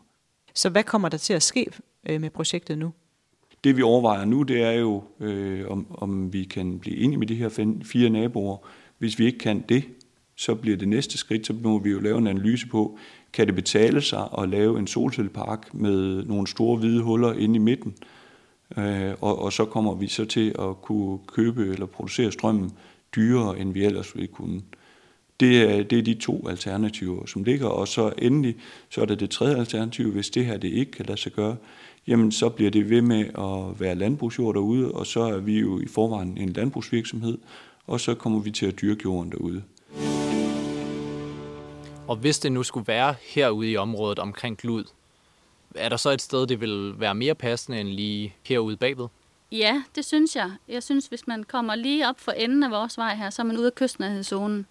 Så 0.54 0.68
hvad 0.68 0.82
kommer 0.82 1.08
der 1.08 1.18
til 1.18 1.32
at 1.32 1.42
ske 1.42 1.66
øh, 2.08 2.20
med 2.20 2.30
projektet 2.30 2.78
nu? 2.78 2.92
Det 3.64 3.76
vi 3.76 3.82
overvejer 3.82 4.24
nu, 4.24 4.42
det 4.42 4.62
er 4.62 4.72
jo, 4.72 5.02
øh, 5.20 5.70
om, 5.70 5.86
om 5.90 6.32
vi 6.32 6.44
kan 6.44 6.78
blive 6.78 6.96
enige 6.96 7.18
med 7.18 7.26
de 7.26 7.34
her 7.34 7.76
fire 7.84 8.10
naboer. 8.10 8.56
Hvis 8.98 9.18
vi 9.18 9.26
ikke 9.26 9.38
kan 9.38 9.64
det, 9.68 9.84
så 10.36 10.54
bliver 10.54 10.76
det 10.76 10.88
næste 10.88 11.18
skridt, 11.18 11.46
så 11.46 11.52
må 11.52 11.78
vi 11.78 11.90
jo 11.90 12.00
lave 12.00 12.18
en 12.18 12.26
analyse 12.26 12.68
på, 12.68 12.98
kan 13.32 13.46
det 13.46 13.54
betale 13.54 14.00
sig 14.00 14.28
at 14.38 14.48
lave 14.48 14.78
en 14.78 14.86
solcellepark 14.86 15.74
med 15.74 16.24
nogle 16.24 16.46
store 16.46 16.76
hvide 16.76 17.02
huller 17.02 17.32
inde 17.32 17.54
i 17.54 17.58
midten, 17.58 17.94
øh, 18.76 19.12
og, 19.20 19.38
og 19.38 19.52
så 19.52 19.64
kommer 19.64 19.94
vi 19.94 20.06
så 20.06 20.24
til 20.24 20.54
at 20.58 20.82
kunne 20.82 21.18
købe 21.26 21.68
eller 21.68 21.86
producere 21.86 22.32
strømmen 22.32 22.72
dyrere, 23.16 23.58
end 23.58 23.72
vi 23.72 23.84
ellers 23.84 24.14
ville 24.14 24.26
kunne. 24.26 24.62
Det 25.40 25.62
er, 25.62 25.82
det 25.82 25.98
er 25.98 26.02
de 26.02 26.14
to 26.14 26.48
alternativer, 26.48 27.26
som 27.26 27.44
ligger, 27.44 27.66
og 27.66 27.88
så 27.88 28.12
endelig, 28.18 28.56
så 28.90 29.00
er 29.00 29.04
der 29.04 29.14
det 29.14 29.30
tredje 29.30 29.56
alternativ, 29.56 30.12
hvis 30.12 30.30
det 30.30 30.46
her 30.46 30.56
det 30.56 30.68
ikke 30.68 30.92
kan 30.92 31.06
lade 31.06 31.20
sig 31.20 31.32
gøre, 31.32 31.56
jamen 32.06 32.32
så 32.32 32.48
bliver 32.48 32.70
det 32.70 32.90
ved 32.90 33.02
med 33.02 33.20
at 33.20 33.80
være 33.80 33.94
landbrugsjord 33.94 34.54
derude, 34.54 34.92
og 34.92 35.06
så 35.06 35.20
er 35.20 35.38
vi 35.38 35.58
jo 35.58 35.80
i 35.80 35.86
forvejen 35.86 36.38
en 36.38 36.52
landbrugsvirksomhed, 36.52 37.38
og 37.86 38.00
så 38.00 38.14
kommer 38.14 38.40
vi 38.40 38.50
til 38.50 38.66
at 38.66 38.80
dyrke 38.80 39.00
jorden 39.04 39.32
derude. 39.32 39.62
Og 42.08 42.16
hvis 42.16 42.38
det 42.38 42.52
nu 42.52 42.62
skulle 42.62 42.86
være 42.88 43.14
herude 43.34 43.70
i 43.70 43.76
området 43.76 44.18
omkring 44.18 44.58
Glud, 44.58 44.84
er 45.74 45.88
der 45.88 45.96
så 45.96 46.10
et 46.10 46.22
sted, 46.22 46.46
det 46.46 46.60
vil 46.60 47.00
være 47.00 47.14
mere 47.14 47.34
passende 47.34 47.80
end 47.80 47.88
lige 47.88 48.34
herude 48.42 48.76
bagved? 48.76 49.06
Ja, 49.52 49.82
det 49.94 50.04
synes 50.04 50.36
jeg. 50.36 50.52
Jeg 50.68 50.82
synes, 50.82 51.06
hvis 51.06 51.26
man 51.26 51.44
kommer 51.44 51.74
lige 51.74 52.08
op 52.08 52.20
for 52.20 52.32
enden 52.32 52.62
af 52.62 52.70
vores 52.70 52.98
vej 52.98 53.14
her, 53.14 53.30
så 53.30 53.42
er 53.42 53.46
man 53.46 53.58
ude 53.58 53.66
af 53.66 53.74
kystnærhedszonen. 53.74 54.66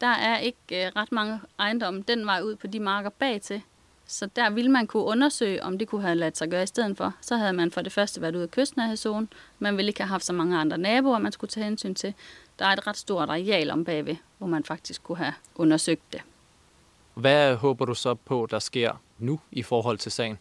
Der 0.00 0.06
er 0.06 0.38
ikke 0.38 0.86
øh, 0.86 0.92
ret 0.96 1.12
mange 1.12 1.40
ejendomme 1.58 2.02
den 2.08 2.26
vej 2.26 2.40
ud 2.42 2.56
på 2.56 2.66
de 2.66 2.80
marker 2.80 3.10
bag 3.10 3.40
til. 3.40 3.62
Så 4.06 4.26
der 4.36 4.50
ville 4.50 4.70
man 4.70 4.86
kunne 4.86 5.02
undersøge, 5.02 5.62
om 5.62 5.78
det 5.78 5.88
kunne 5.88 6.02
have 6.02 6.14
ladt 6.14 6.38
sig 6.38 6.50
gøre 6.50 6.62
i 6.62 6.66
stedet 6.66 6.96
for. 6.96 7.14
Så 7.20 7.36
havde 7.36 7.52
man 7.52 7.70
for 7.70 7.82
det 7.82 7.92
første 7.92 8.20
været 8.20 8.36
ude 8.36 8.42
af 8.42 8.50
kystnærhedszonen. 8.50 9.28
Man 9.58 9.76
ville 9.76 9.88
ikke 9.88 10.00
have 10.00 10.08
haft 10.08 10.24
så 10.24 10.32
mange 10.32 10.58
andre 10.58 10.78
naboer, 10.78 11.18
man 11.18 11.32
skulle 11.32 11.50
tage 11.50 11.64
hensyn 11.64 11.94
til. 11.94 12.14
Der 12.58 12.66
er 12.66 12.72
et 12.72 12.86
ret 12.86 12.96
stort 12.96 13.28
areal 13.28 13.70
om 13.70 13.84
bagved, 13.84 14.16
hvor 14.38 14.46
man 14.46 14.64
faktisk 14.64 15.02
kunne 15.02 15.18
have 15.18 15.34
undersøgt 15.54 16.12
det. 16.12 16.22
Hvad 17.14 17.56
håber 17.56 17.84
du 17.84 17.94
så 17.94 18.14
på, 18.14 18.46
der 18.50 18.58
sker 18.58 19.02
nu 19.18 19.40
i 19.52 19.62
forhold 19.62 19.98
til 19.98 20.12
sagen? 20.12 20.38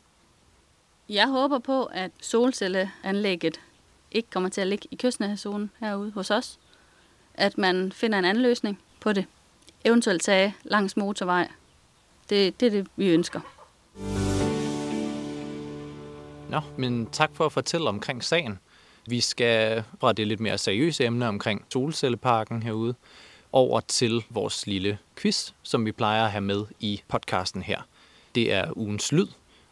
Jeg 1.10 1.28
håber 1.28 1.60
på, 1.60 1.86
at 1.86 2.12
solcelleanlægget 2.22 3.60
ikke 4.12 4.30
kommer 4.30 4.50
til 4.50 4.62
at 4.62 4.68
ligge 4.68 4.88
i 4.92 4.96
kystnærhedszonen 4.96 5.72
herude 5.80 6.12
hos 6.12 6.32
os. 6.32 6.60
At 7.34 7.58
man 7.58 7.92
finder 7.92 8.20
en 8.20 8.26
anden 8.26 8.44
løsning 8.44 8.80
på 9.00 9.14
det. 9.14 9.26
Eventuelt 9.86 10.22
tage 10.22 10.56
langs 10.64 10.98
motorvej. 10.98 11.48
Det, 12.30 12.60
det 12.60 12.66
er 12.66 12.70
det, 12.70 12.88
vi 12.96 13.10
ønsker. 13.10 13.40
Nå, 16.50 16.62
men 16.78 17.08
tak 17.12 17.30
for 17.34 17.46
at 17.46 17.52
fortælle 17.52 17.90
omkring 17.90 18.24
sagen. 18.24 18.60
Vi 19.08 19.20
skal 19.22 19.84
fra 20.00 20.14
det 20.14 20.28
lidt 20.28 20.40
mere 20.40 20.58
seriøse 20.58 21.06
emne 21.06 21.28
omkring 21.28 21.66
solcelleparken 21.74 22.64
herude 22.64 22.96
over 23.52 23.80
til 23.80 24.24
vores 24.30 24.68
lille 24.68 24.98
quiz, 25.16 25.52
som 25.64 25.86
vi 25.86 25.92
plejer 25.92 26.26
at 26.26 26.32
have 26.32 26.42
med 26.42 26.66
i 26.80 27.02
podcasten 27.08 27.62
her. 27.62 27.82
Det 28.36 28.54
er 28.54 28.78
ugens 28.78 29.12
lyd, 29.12 29.28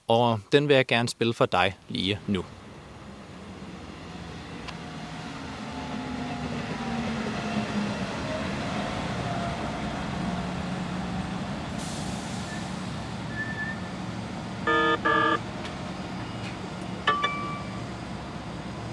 og 0.07 0.39
den 0.51 0.67
vil 0.67 0.75
jeg 0.75 0.85
gerne 0.85 1.09
spille 1.09 1.33
for 1.33 1.45
dig 1.45 1.77
lige 1.89 2.19
nu. 2.27 2.45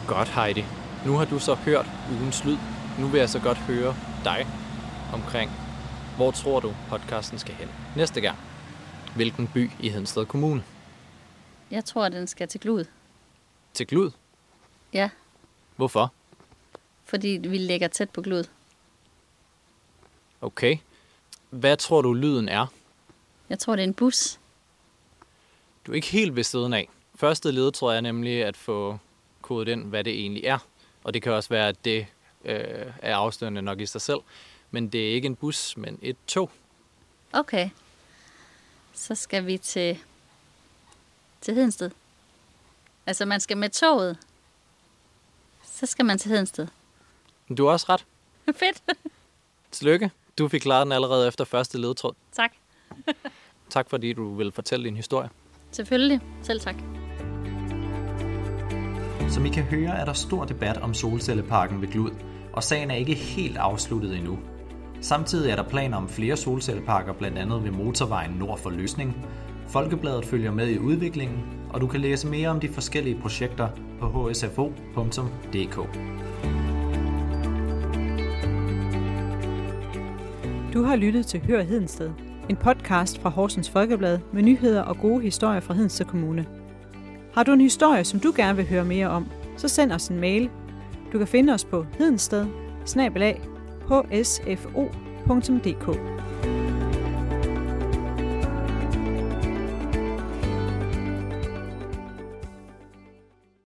Godt, 0.06 0.28
Heidi. 0.28 0.64
Nu 1.06 1.16
har 1.16 1.24
du 1.24 1.38
så 1.38 1.54
hørt 1.54 1.86
ugens 2.10 2.44
lyd. 2.44 2.56
Nu 2.98 3.06
vil 3.06 3.18
jeg 3.18 3.28
så 3.28 3.40
godt 3.40 3.58
høre 3.58 3.94
dig 4.24 4.46
omkring, 5.12 5.50
hvor 6.16 6.30
tror 6.30 6.60
du 6.60 6.74
podcasten 6.88 7.38
skal 7.38 7.54
hen 7.54 7.68
næste 7.96 8.20
gang? 8.20 8.38
Hvilken 9.16 9.46
by 9.46 9.70
i 9.80 9.88
Hedensted 9.88 10.26
Kommune? 10.26 10.62
Jeg 11.70 11.84
tror, 11.84 12.08
den 12.08 12.26
skal 12.26 12.48
til 12.48 12.60
Glud. 12.60 12.84
Til 13.74 13.86
Glud? 13.86 14.10
Ja, 14.92 15.10
Hvorfor? 15.76 16.12
fordi 17.04 17.28
vi 17.28 17.58
ligger 17.58 17.88
tæt 17.88 18.10
på 18.10 18.22
Glud. 18.22 18.44
Okay. 20.40 20.76
Hvad 21.50 21.76
tror 21.76 22.02
du 22.02 22.12
lyden 22.12 22.48
er? 22.48 22.66
Jeg 23.48 23.58
tror, 23.58 23.76
det 23.76 23.82
er 23.82 23.86
en 23.86 23.94
bus. 23.94 24.40
Du 25.86 25.92
er 25.92 25.96
ikke 25.96 26.06
helt 26.06 26.36
ved 26.36 26.44
siden 26.44 26.72
af. 26.72 26.88
Første 27.14 27.50
led 27.52 27.72
tror 27.72 27.92
jeg 27.92 28.02
nemlig 28.02 28.44
at 28.44 28.56
få 28.56 28.98
kodet 29.42 29.68
ind, 29.68 29.84
hvad 29.84 30.04
det 30.04 30.12
egentlig 30.12 30.44
er. 30.44 30.58
Og 31.04 31.14
det 31.14 31.22
kan 31.22 31.32
også 31.32 31.48
være, 31.48 31.68
at 31.68 31.84
det 31.84 32.06
øh, 32.44 32.92
er 33.02 33.16
afstående 33.16 33.62
nok 33.62 33.80
i 33.80 33.86
sig 33.86 34.00
selv. 34.00 34.18
Men 34.70 34.88
det 34.88 35.08
er 35.10 35.14
ikke 35.14 35.26
en 35.26 35.36
bus, 35.36 35.76
men 35.76 35.98
et 36.02 36.16
tog. 36.26 36.50
Okay. 37.32 37.70
Så 38.94 39.14
skal 39.14 39.46
vi 39.46 39.58
til, 39.58 39.98
til 41.44 41.54
Hedensted. 41.54 41.90
Altså, 43.06 43.24
man 43.24 43.40
skal 43.40 43.56
med 43.56 43.68
toget. 43.68 44.18
Så 45.64 45.86
skal 45.86 46.04
man 46.04 46.18
til 46.18 46.30
Hedensted. 46.30 46.66
Du 47.58 47.64
har 47.64 47.72
også 47.72 47.86
ret. 47.88 48.04
Fedt. 48.60 48.82
Tillykke. 49.70 50.10
Du 50.38 50.48
fik 50.48 50.60
klaret 50.60 50.84
den 50.86 50.92
allerede 50.92 51.28
efter 51.28 51.44
første 51.44 51.78
ledtråd. 51.78 52.12
tak. 52.32 52.52
Tak 53.70 53.90
fordi 53.90 54.12
du 54.12 54.34
vil 54.34 54.52
fortælle 54.52 54.84
din 54.84 54.96
historie. 54.96 55.28
Selvfølgelig. 55.72 56.20
Selv 56.42 56.60
tak. 56.60 56.74
Som 59.30 59.46
I 59.46 59.48
kan 59.48 59.62
høre, 59.62 59.98
er 59.98 60.04
der 60.04 60.12
stor 60.12 60.44
debat 60.44 60.76
om 60.76 60.94
solcelleparken 60.94 61.80
ved 61.82 61.88
Glud, 61.88 62.10
og 62.52 62.62
sagen 62.62 62.90
er 62.90 62.94
ikke 62.94 63.14
helt 63.14 63.56
afsluttet 63.56 64.16
endnu. 64.16 64.38
Samtidig 65.00 65.50
er 65.50 65.56
der 65.56 65.62
planer 65.62 65.96
om 65.96 66.08
flere 66.08 66.36
solcelleparker, 66.36 67.12
blandt 67.12 67.38
andet 67.38 67.64
ved 67.64 67.70
motorvejen 67.70 68.30
nord 68.30 68.58
for 68.58 68.70
Løsning. 68.70 69.26
Folkebladet 69.74 70.24
følger 70.24 70.50
med 70.50 70.68
i 70.68 70.78
udviklingen, 70.78 71.38
og 71.70 71.80
du 71.80 71.86
kan 71.86 72.00
læse 72.00 72.28
mere 72.28 72.48
om 72.48 72.60
de 72.60 72.68
forskellige 72.68 73.20
projekter 73.20 73.68
på 74.00 74.28
hsfo.dk. 74.28 75.76
Du 80.74 80.82
har 80.82 80.96
lyttet 80.96 81.26
til 81.26 81.40
Hør 81.46 81.62
Hedensted, 81.62 82.10
en 82.48 82.56
podcast 82.56 83.18
fra 83.18 83.30
Horsens 83.30 83.70
Folkeblad 83.70 84.18
med 84.32 84.42
nyheder 84.42 84.82
og 84.82 84.98
gode 84.98 85.22
historier 85.22 85.60
fra 85.60 85.74
Hedensted 85.74 86.06
Kommune. 86.06 86.46
Har 87.32 87.42
du 87.42 87.52
en 87.52 87.60
historie, 87.60 88.04
som 88.04 88.20
du 88.20 88.32
gerne 88.36 88.56
vil 88.56 88.68
høre 88.68 88.84
mere 88.84 89.08
om, 89.08 89.26
så 89.56 89.68
send 89.68 89.92
os 89.92 90.08
en 90.08 90.20
mail. 90.20 90.50
Du 91.12 91.18
kan 91.18 91.26
finde 91.26 91.52
os 91.52 91.64
på 91.64 91.86
hedensted 91.98 92.46
hsfo.dk. 94.10 96.13